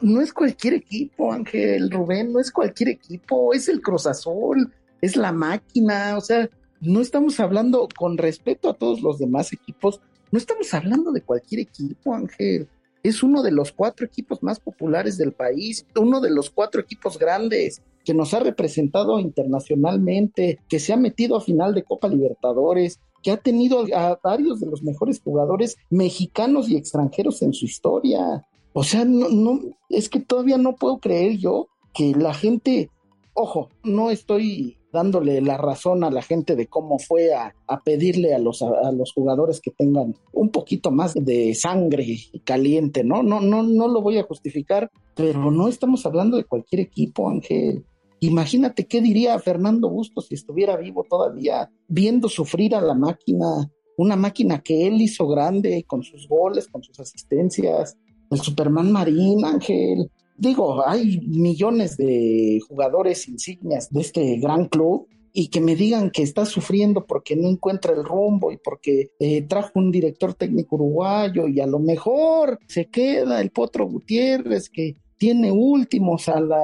no 0.00 0.20
es 0.20 0.32
cualquier 0.32 0.74
equipo, 0.74 1.32
Ángel 1.32 1.90
Rubén, 1.90 2.32
no 2.32 2.40
es 2.40 2.50
cualquier 2.50 2.90
equipo, 2.90 3.52
es 3.52 3.68
el 3.68 3.80
Cruz 3.80 4.06
Azul, 4.06 4.72
es 5.00 5.16
la 5.16 5.32
máquina, 5.32 6.16
o 6.16 6.20
sea, 6.20 6.48
no 6.80 7.00
estamos 7.00 7.40
hablando 7.40 7.88
con 7.96 8.16
respeto 8.16 8.70
a 8.70 8.74
todos 8.74 9.02
los 9.02 9.18
demás 9.18 9.52
equipos, 9.52 10.00
no 10.30 10.38
estamos 10.38 10.72
hablando 10.74 11.12
de 11.12 11.22
cualquier 11.22 11.62
equipo, 11.62 12.14
Ángel. 12.14 12.68
Es 13.04 13.22
uno 13.22 13.42
de 13.42 13.52
los 13.52 13.70
cuatro 13.70 14.04
equipos 14.04 14.42
más 14.42 14.58
populares 14.58 15.16
del 15.16 15.32
país, 15.32 15.86
uno 15.94 16.20
de 16.20 16.30
los 16.30 16.50
cuatro 16.50 16.80
equipos 16.80 17.18
grandes 17.18 17.82
que 18.04 18.14
nos 18.14 18.34
ha 18.34 18.40
representado 18.40 19.20
internacionalmente, 19.20 20.58
que 20.68 20.80
se 20.80 20.92
ha 20.92 20.96
metido 20.96 21.36
a 21.36 21.40
final 21.40 21.74
de 21.74 21.84
Copa 21.84 22.08
Libertadores, 22.08 23.00
que 23.22 23.30
ha 23.30 23.36
tenido 23.36 23.86
a 23.94 24.18
varios 24.22 24.58
de 24.60 24.66
los 24.66 24.82
mejores 24.82 25.20
jugadores 25.20 25.76
mexicanos 25.90 26.68
y 26.68 26.76
extranjeros 26.76 27.40
en 27.42 27.52
su 27.52 27.66
historia. 27.66 28.46
O 28.72 28.84
sea, 28.84 29.04
no, 29.04 29.28
no, 29.28 29.60
es 29.88 30.08
que 30.08 30.20
todavía 30.20 30.58
no 30.58 30.74
puedo 30.74 30.98
creer 30.98 31.36
yo 31.38 31.68
que 31.94 32.14
la 32.14 32.34
gente, 32.34 32.90
ojo, 33.34 33.68
no 33.82 34.10
estoy 34.10 34.78
dándole 34.94 35.42
la 35.42 35.58
razón 35.58 36.04
a 36.04 36.10
la 36.10 36.22
gente 36.22 36.54
de 36.54 36.68
cómo 36.68 36.98
fue 36.98 37.34
a, 37.34 37.52
pedirle 37.84 38.32
a 38.32 38.38
los, 38.38 38.62
a, 38.62 38.92
los 38.92 39.12
jugadores 39.12 39.60
que 39.60 39.72
tengan 39.72 40.14
un 40.32 40.50
poquito 40.50 40.92
más 40.92 41.14
de 41.14 41.52
sangre 41.54 42.16
caliente, 42.44 43.02
¿no? 43.02 43.22
No, 43.24 43.40
no, 43.40 43.64
no 43.64 43.88
lo 43.88 44.00
voy 44.00 44.18
a 44.18 44.22
justificar, 44.22 44.90
pero 45.16 45.50
no 45.50 45.66
estamos 45.66 46.06
hablando 46.06 46.36
de 46.36 46.44
cualquier 46.44 46.80
equipo, 46.80 47.28
Ángel. 47.28 47.84
Imagínate 48.20 48.86
qué 48.86 49.02
diría 49.02 49.38
Fernando 49.40 49.90
Bustos 49.90 50.28
si 50.28 50.36
estuviera 50.36 50.76
vivo 50.76 51.04
todavía, 51.10 51.70
viendo 51.88 52.28
sufrir 52.28 52.76
a 52.76 52.80
la 52.80 52.94
máquina, 52.94 53.68
una 53.98 54.14
máquina 54.14 54.62
que 54.62 54.86
él 54.86 55.02
hizo 55.02 55.26
grande 55.26 55.84
con 55.86 56.04
sus 56.04 56.28
goles, 56.28 56.68
con 56.68 56.84
sus 56.84 56.98
asistencias, 57.00 57.98
el 58.30 58.40
Superman 58.40 58.92
Marín, 58.92 59.44
Ángel, 59.44 60.08
digo, 60.36 60.86
hay 60.86 61.20
millones 61.20 61.96
de 61.96 62.60
jugadores 62.66 63.28
insignias 63.28 63.90
de 63.90 64.00
este 64.00 64.36
gran 64.36 64.66
club 64.66 65.08
y 65.36 65.48
que 65.48 65.60
me 65.60 65.74
digan 65.74 66.10
que 66.10 66.22
está 66.22 66.46
sufriendo 66.46 67.06
porque 67.06 67.34
no 67.34 67.48
encuentra 67.48 67.92
el 67.92 68.04
rumbo 68.04 68.52
y 68.52 68.56
porque 68.56 69.10
eh, 69.18 69.42
trajo 69.42 69.72
un 69.74 69.90
director 69.90 70.34
técnico 70.34 70.76
uruguayo 70.76 71.48
y 71.48 71.60
a 71.60 71.66
lo 71.66 71.80
mejor 71.80 72.60
se 72.68 72.86
queda 72.86 73.40
el 73.40 73.50
Potro 73.50 73.86
Gutiérrez 73.86 74.70
que 74.70 74.96
tiene 75.18 75.50
últimos 75.50 76.28
a 76.28 76.40
la 76.40 76.60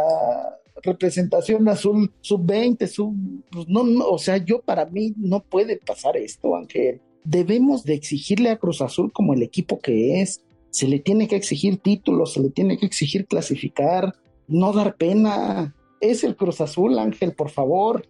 representación 0.83 1.69
azul 1.69 2.13
sub-20, 2.21 2.87
sub, 2.87 3.15
pues 3.51 3.69
no, 3.69 3.85
no, 3.85 4.07
o 4.07 4.19
sea, 4.19 4.37
yo 4.39 4.61
para 4.61 4.87
mí 4.87 5.15
no 5.17 5.41
puede 5.41 5.77
pasar 5.77 6.17
esto, 6.17 6.57
Ángel. 6.57 7.01
Debemos 7.25 7.85
de 7.85 7.95
exigirle 7.95 8.51
a 8.51 8.59
Cruz 8.59 8.81
Azul 8.81 9.13
como 9.13 9.35
el 9.35 9.43
equipo 9.43 9.79
que 9.79 10.23
es, 10.23 10.43
se 10.71 10.89
le 10.89 11.01
tiene 11.01 11.29
que 11.29 11.37
exigir 11.37 11.79
títulos, 11.79 12.33
se 12.33 12.41
le 12.41 12.51
tiene 12.51 12.79
que 12.79 12.87
exigir 12.87 13.27
clasificar, 13.27 14.15
no 14.49 14.73
dar 14.73 14.97
pena. 14.97 15.75
Es 16.01 16.25
el 16.25 16.37
Cruz 16.37 16.61
Azul, 16.61 16.99
Ángel, 16.99 17.35
por 17.35 17.51
favor. 17.51 18.07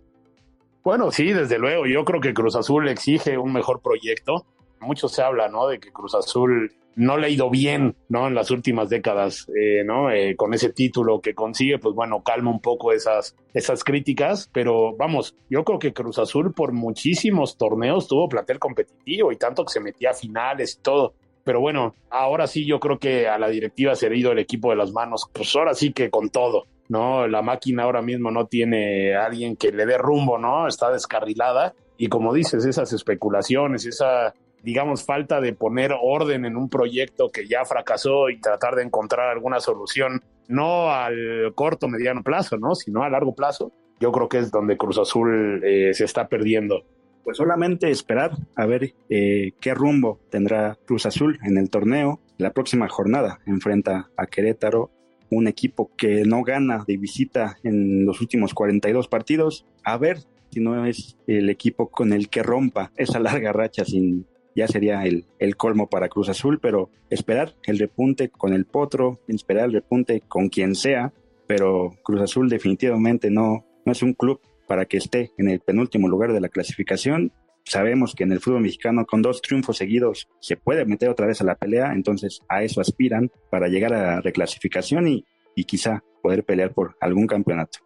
Bueno, 0.83 1.11
sí, 1.11 1.33
desde 1.33 1.59
luego. 1.59 1.87
Yo 1.87 2.05
creo 2.05 2.21
que 2.21 2.35
Cruz 2.35 2.57
Azul 2.57 2.88
exige 2.88 3.37
un 3.37 3.52
mejor 3.52 3.81
proyecto. 3.81 4.47
Mucho 4.81 5.09
se 5.09 5.23
habla, 5.23 5.49
¿no? 5.49 5.67
De 5.67 5.79
que 5.79 5.93
Cruz 5.93 6.14
Azul 6.14 6.73
no 6.97 7.17
le 7.17 7.26
ha 7.26 7.31
ido 7.31 7.50
bien, 7.50 7.97
¿no? 8.09 8.26
En 8.26 8.35
las 8.35 8.50
últimas 8.50 8.88
décadas, 8.88 9.47
eh, 9.57 9.85
¿no? 9.85 10.11
Eh, 10.11 10.37
con 10.37 10.55
ese 10.55 10.73
título 10.73 11.21
que 11.21 11.35
consigue, 11.35 11.79
pues 11.79 11.95
bueno, 11.95 12.23
calma 12.23 12.50
un 12.50 12.61
poco 12.61 12.93
esas, 12.93 13.37
esas 13.55 13.85
críticas, 13.85 14.50
pero 14.52 14.97
vamos, 14.97 15.37
yo 15.49 15.64
creo 15.64 15.79
que 15.79 15.93
Cruz 15.93 16.19
Azul 16.19 16.52
por 16.52 16.73
muchísimos 16.73 17.57
torneos 17.57 18.09
tuvo 18.09 18.29
plantel 18.29 18.59
competitivo 18.59 19.33
y 19.33 19.37
tanto 19.37 19.64
que 19.64 19.73
se 19.73 19.81
metía 19.81 20.11
a 20.11 20.14
finales 20.14 20.76
y 20.79 20.83
todo. 20.83 21.14
Pero 21.44 21.61
bueno, 21.61 21.94
ahora 22.11 22.47
sí 22.47 22.66
yo 22.66 22.80
creo 22.80 22.99
que 22.99 23.28
a 23.28 23.38
la 23.38 23.49
directiva 23.49 23.94
se 23.94 24.06
ha 24.06 24.14
ido 24.14 24.32
el 24.32 24.38
equipo 24.38 24.70
de 24.70 24.76
las 24.76 24.92
manos, 24.92 25.28
pues 25.32 25.54
ahora 25.56 25.75
sí 25.75 25.92
que 25.92 26.11
con 26.11 26.30
todo, 26.30 26.66
¿no? 26.88 27.26
La 27.26 27.42
máquina 27.42 27.85
ahora 27.85 28.02
mismo 28.02 28.30
no 28.30 28.47
tiene 28.47 29.14
alguien 29.14 29.56
que 29.56 29.73
le 29.73 29.87
dé 29.87 29.97
rumbo, 29.97 30.38
¿no? 30.38 30.68
Está 30.68 30.90
descarrilada 30.90 31.75
y 31.97 32.09
como 32.09 32.32
dices, 32.32 32.64
esas 32.64 32.92
especulaciones, 32.92 33.85
esa, 33.85 34.35
digamos, 34.62 35.04
falta 35.04 35.40
de 35.40 35.52
poner 35.52 35.94
orden 36.00 36.44
en 36.47 36.56
un 36.56 36.68
proyecto 36.68 37.30
que 37.30 37.47
ya 37.47 37.64
fracasó 37.64 38.30
y 38.30 38.40
tratar 38.40 38.75
de 38.75 38.85
encontrar 38.85 39.28
alguna 39.28 39.61
solución, 39.61 40.23
no 40.49 40.90
al 40.90 41.52
corto, 41.54 41.88
mediano 41.88 42.23
plazo, 42.23 42.56
¿no? 42.56 42.75
Sino 42.75 43.02
a 43.02 43.11
largo 43.11 43.35
plazo, 43.35 43.73
yo 44.00 44.12
creo 44.12 44.28
que 44.30 44.38
es 44.38 44.50
donde 44.50 44.78
Cruz 44.78 44.99
Azul 44.99 45.62
eh, 45.62 45.92
se 45.92 46.04
está 46.04 46.26
perdiendo 46.26 46.85
pues 47.25 47.37
solamente 47.37 47.91
esperar 47.91 48.33
a 48.57 48.67
ver 48.67 48.95
eh, 49.09 49.53
qué 49.61 49.75
rumbo 49.75 50.21
tendrá 50.31 50.79
Cruz 50.87 51.07
Azul 51.07 51.39
en 51.45 51.59
el 51.59 51.71
torneo. 51.71 52.21
La 52.39 52.53
próxima 52.53 52.89
jornada 52.89 53.41
enfrenta 53.47 54.11
a 54.17 54.27
Querétaro, 54.27 54.91
un 55.31 55.47
equipo 55.47 55.91
que 55.97 56.25
no 56.25 56.43
gana 56.43 56.85
de 56.87 56.97
visita 56.97 57.57
en 57.62 58.05
los 58.05 58.21
últimos 58.21 58.55
42 58.55 59.09
partidos. 59.09 59.67
A 59.85 59.97
ver 59.99 60.19
si 60.50 60.61
no 60.61 60.87
es 60.87 61.17
el 61.27 61.50
equipo 61.50 61.91
con 61.91 62.12
el 62.12 62.29
que 62.29 62.43
rompa 62.43 62.93
esa 62.97 63.21
larga 63.21 63.53
racha 63.53 63.85
sin 63.85 64.27
ya 64.54 64.67
sería 64.67 65.04
el, 65.04 65.26
el 65.39 65.56
colmo 65.56 65.89
para 65.89 66.09
Cruz 66.09 66.28
Azul, 66.28 66.59
pero 66.61 66.91
esperar 67.09 67.54
el 67.65 67.78
repunte 67.78 68.30
con 68.30 68.52
el 68.52 68.67
Potro, 68.67 69.21
esperar 69.28 69.67
el 69.67 69.73
repunte 69.73 70.23
con 70.26 70.49
quien 70.49 70.75
sea, 70.75 71.13
pero 71.47 71.93
Cruz 72.02 72.21
Azul 72.21 72.49
definitivamente 72.49 73.30
no, 73.30 73.65
no 73.85 73.93
es 73.93 74.02
un 74.02 74.15
club 74.15 74.41
para 74.71 74.85
que 74.85 74.99
esté 74.99 75.33
en 75.37 75.49
el 75.49 75.59
penúltimo 75.59 76.06
lugar 76.06 76.33
de 76.33 76.41
la 76.41 76.49
clasificación. 76.49 77.33
Sabemos 77.65 78.15
que 78.15 78.23
en 78.23 78.30
el 78.30 78.39
fútbol 78.39 78.61
mexicano 78.61 79.04
con 79.04 79.21
dos 79.21 79.43
triunfos 79.43 79.78
seguidos 79.78 80.28
se 80.39 80.56
puede 80.56 80.85
meter 80.85 81.09
otra 81.09 81.26
vez 81.26 81.41
a 81.41 81.45
la 81.45 81.56
pelea, 81.56 81.93
entonces 81.93 82.41
a 82.49 82.63
eso 82.63 82.80
aspiran 82.80 83.33
para 83.50 83.67
llegar 83.67 83.93
a 83.93 84.02
la 84.02 84.21
reclasificación 84.21 85.09
y, 85.09 85.25
y 85.56 85.65
quizá 85.65 86.04
poder 86.23 86.45
pelear 86.45 86.73
por 86.73 86.97
algún 87.00 87.26
campeonato. 87.26 87.80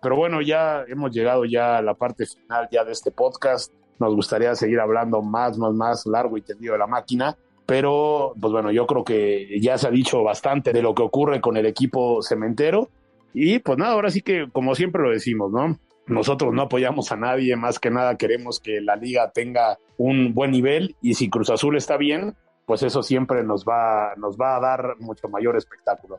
Pero 0.00 0.16
bueno, 0.16 0.40
ya 0.40 0.82
hemos 0.88 1.10
llegado 1.10 1.44
ya 1.44 1.76
a 1.76 1.82
la 1.82 1.92
parte 1.92 2.24
final 2.24 2.70
ya 2.72 2.84
de 2.84 2.92
este 2.92 3.10
podcast. 3.10 3.74
Nos 3.98 4.14
gustaría 4.14 4.54
seguir 4.54 4.80
hablando 4.80 5.20
más, 5.20 5.58
más, 5.58 5.74
más 5.74 6.06
largo 6.06 6.38
y 6.38 6.40
tendido 6.40 6.72
de 6.72 6.78
la 6.78 6.86
máquina. 6.86 7.36
Pero, 7.66 8.32
pues 8.40 8.50
bueno, 8.50 8.70
yo 8.70 8.86
creo 8.86 9.04
que 9.04 9.60
ya 9.60 9.76
se 9.76 9.88
ha 9.88 9.90
dicho 9.90 10.22
bastante 10.22 10.72
de 10.72 10.80
lo 10.80 10.94
que 10.94 11.02
ocurre 11.02 11.42
con 11.42 11.58
el 11.58 11.66
equipo 11.66 12.22
cementero. 12.22 12.88
Y 13.34 13.58
pues 13.58 13.76
nada, 13.76 13.92
ahora 13.92 14.08
sí 14.08 14.22
que 14.22 14.48
como 14.50 14.74
siempre 14.74 15.02
lo 15.02 15.10
decimos, 15.10 15.52
¿no? 15.52 15.78
Nosotros 16.10 16.52
no 16.52 16.62
apoyamos 16.62 17.12
a 17.12 17.16
nadie, 17.16 17.54
más 17.54 17.78
que 17.78 17.90
nada 17.90 18.16
queremos 18.16 18.58
que 18.58 18.80
la 18.80 18.96
liga 18.96 19.30
tenga 19.30 19.78
un 19.96 20.34
buen 20.34 20.50
nivel 20.50 20.96
y 21.00 21.14
si 21.14 21.30
Cruz 21.30 21.50
Azul 21.50 21.76
está 21.76 21.96
bien, 21.96 22.34
pues 22.66 22.82
eso 22.82 23.02
siempre 23.02 23.44
nos 23.44 23.64
va, 23.64 24.14
nos 24.16 24.36
va 24.36 24.56
a 24.56 24.60
dar 24.60 24.96
mucho 24.98 25.28
mayor 25.28 25.56
espectáculo. 25.56 26.18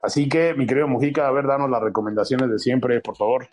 Así 0.00 0.28
que, 0.28 0.54
mi 0.54 0.66
querido 0.66 0.86
Mujica, 0.86 1.26
a 1.26 1.32
ver, 1.32 1.46
danos 1.46 1.70
las 1.70 1.82
recomendaciones 1.82 2.50
de 2.50 2.58
siempre, 2.58 3.00
por 3.00 3.16
favor. 3.16 3.48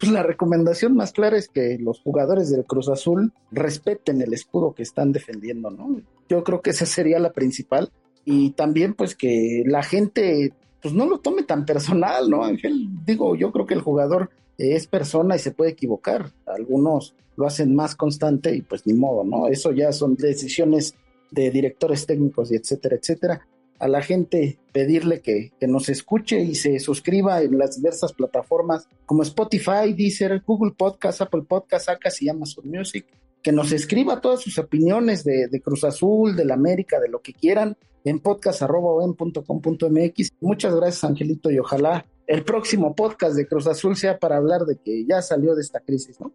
Pues 0.00 0.12
la 0.12 0.22
recomendación 0.22 0.94
más 0.94 1.12
clara 1.12 1.36
es 1.36 1.48
que 1.48 1.76
los 1.78 2.00
jugadores 2.00 2.50
del 2.50 2.64
Cruz 2.64 2.88
Azul 2.88 3.32
respeten 3.50 4.22
el 4.22 4.32
escudo 4.32 4.74
que 4.74 4.82
están 4.82 5.12
defendiendo, 5.12 5.70
¿no? 5.70 6.00
Yo 6.28 6.44
creo 6.44 6.62
que 6.62 6.70
esa 6.70 6.86
sería 6.86 7.18
la 7.18 7.32
principal. 7.32 7.90
Y 8.24 8.50
también, 8.52 8.94
pues, 8.94 9.14
que 9.14 9.62
la 9.66 9.82
gente, 9.82 10.52
pues, 10.80 10.94
no 10.94 11.06
lo 11.06 11.18
tome 11.18 11.42
tan 11.42 11.64
personal, 11.64 12.30
¿no, 12.30 12.44
Ángel? 12.44 12.88
Digo, 13.04 13.34
yo 13.34 13.50
creo 13.50 13.66
que 13.66 13.74
el 13.74 13.80
jugador 13.80 14.30
es 14.58 14.88
persona 14.88 15.36
y 15.36 15.38
se 15.38 15.52
puede 15.52 15.70
equivocar. 15.70 16.32
Algunos 16.46 17.14
lo 17.36 17.46
hacen 17.46 17.74
más 17.74 17.94
constante 17.94 18.54
y 18.54 18.62
pues 18.62 18.86
ni 18.86 18.92
modo, 18.92 19.24
¿no? 19.24 19.46
Eso 19.46 19.70
ya 19.70 19.92
son 19.92 20.16
decisiones 20.16 20.94
de 21.30 21.50
directores 21.50 22.04
técnicos 22.04 22.50
y 22.50 22.56
etcétera, 22.56 22.96
etcétera. 22.96 23.46
A 23.78 23.86
la 23.86 24.02
gente 24.02 24.58
pedirle 24.72 25.20
que, 25.20 25.52
que 25.60 25.68
nos 25.68 25.88
escuche 25.88 26.40
y 26.40 26.56
se 26.56 26.80
suscriba 26.80 27.40
en 27.42 27.56
las 27.56 27.76
diversas 27.76 28.12
plataformas 28.12 28.88
como 29.06 29.22
Spotify, 29.22 29.92
Deezer, 29.96 30.42
Google 30.44 30.74
Podcast, 30.76 31.22
Apple 31.22 31.42
Podcast, 31.42 31.88
Acas 31.88 32.20
y 32.20 32.28
Amazon 32.28 32.68
Music. 32.68 33.06
Que 33.40 33.52
nos 33.52 33.70
escriba 33.70 34.20
todas 34.20 34.40
sus 34.40 34.58
opiniones 34.58 35.22
de, 35.22 35.60
Cruz 35.62 35.84
Azul, 35.84 36.34
de 36.34 36.44
la 36.44 36.54
América, 36.54 36.98
de 36.98 37.08
lo 37.08 37.22
que 37.22 37.32
quieran 37.32 37.76
en 38.04 38.18
podcast.com.mx. 38.18 40.32
Muchas 40.40 40.74
gracias, 40.74 41.04
Angelito, 41.04 41.52
y 41.52 41.60
ojalá 41.60 42.04
el 42.28 42.44
próximo 42.44 42.94
podcast 42.94 43.34
de 43.34 43.48
Cruz 43.48 43.66
Azul 43.66 43.96
sea 43.96 44.18
para 44.18 44.36
hablar 44.36 44.60
de 44.62 44.76
que 44.76 45.04
ya 45.06 45.22
salió 45.22 45.54
de 45.54 45.62
esta 45.62 45.80
crisis, 45.80 46.20
¿no? 46.20 46.30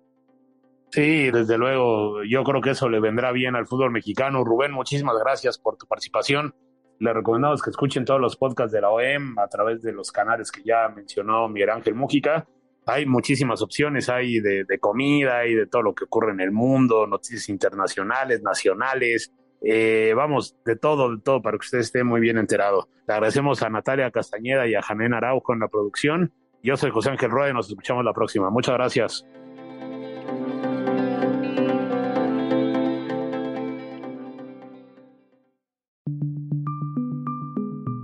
Sí, 0.90 1.32
desde 1.32 1.58
luego, 1.58 2.24
yo 2.24 2.44
creo 2.44 2.62
que 2.62 2.72
eso 2.72 2.90
le 2.90 3.00
vendrá 3.00 3.32
bien 3.32 3.56
al 3.56 3.68
fútbol 3.68 3.92
mexicano. 3.92 4.44
Rubén, 4.44 4.72
muchísimas 4.72 5.16
gracias 5.20 5.58
por 5.58 5.78
tu 5.78 5.86
participación. 5.86 6.54
Le 7.00 7.14
recomendamos 7.14 7.62
que 7.62 7.70
escuchen 7.70 8.06
todos 8.06 8.20
los 8.20 8.36
podcasts 8.36 8.72
de 8.72 8.82
la 8.82 8.90
OEM 8.90 9.38
a 9.38 9.48
través 9.48 9.82
de 9.84 9.92
los 9.92 10.12
canales 10.12 10.52
que 10.52 10.62
ya 10.64 10.90
mencionó 10.90 11.48
Miguel 11.48 11.70
Ángel 11.70 11.96
Mújica. 11.96 12.48
Hay 12.86 13.06
muchísimas 13.06 13.62
opciones, 13.62 14.10
hay 14.10 14.40
de, 14.40 14.66
de 14.66 14.80
comida 14.80 15.46
y 15.46 15.54
de 15.54 15.68
todo 15.68 15.84
lo 15.84 15.94
que 15.94 16.06
ocurre 16.06 16.32
en 16.32 16.42
el 16.42 16.52
mundo, 16.52 17.06
noticias 17.08 17.50
internacionales, 17.50 18.42
nacionales, 18.42 19.32
eh, 19.63 20.13
vamos, 20.15 20.56
de 20.65 20.76
todo, 20.76 21.15
de 21.15 21.21
todo, 21.21 21.41
para 21.41 21.58
que 21.58 21.63
usted 21.63 21.80
esté 21.80 22.04
muy 22.04 22.19
bien 22.19 22.38
enterado. 22.38 22.89
Le 23.08 23.13
agradecemos 23.13 23.63
a 23.63 23.69
Natalia 23.69 24.12
Castañeda 24.12 24.67
y 24.67 24.76
a 24.76 24.82
Janén 24.82 25.13
Araujo 25.13 25.54
en 25.54 25.60
la 25.60 25.69
producción. 25.69 26.34
Yo 26.62 26.78
soy 26.78 26.91
José 26.91 27.12
Ángel 27.12 27.32
Rueda 27.32 27.49
y 27.49 27.54
nos 27.54 27.69
escuchamos 27.69 28.04
la 28.04 28.13
próxima. 28.13 28.49
Muchas 28.49 28.76
gracias. 28.76 29.26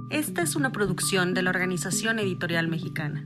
Esta 0.09 0.41
es 0.41 0.55
una 0.55 0.71
producción 0.71 1.33
de 1.33 1.41
la 1.41 1.49
Organización 1.49 2.19
Editorial 2.19 2.67
Mexicana. 2.67 3.25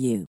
you. 0.00 0.26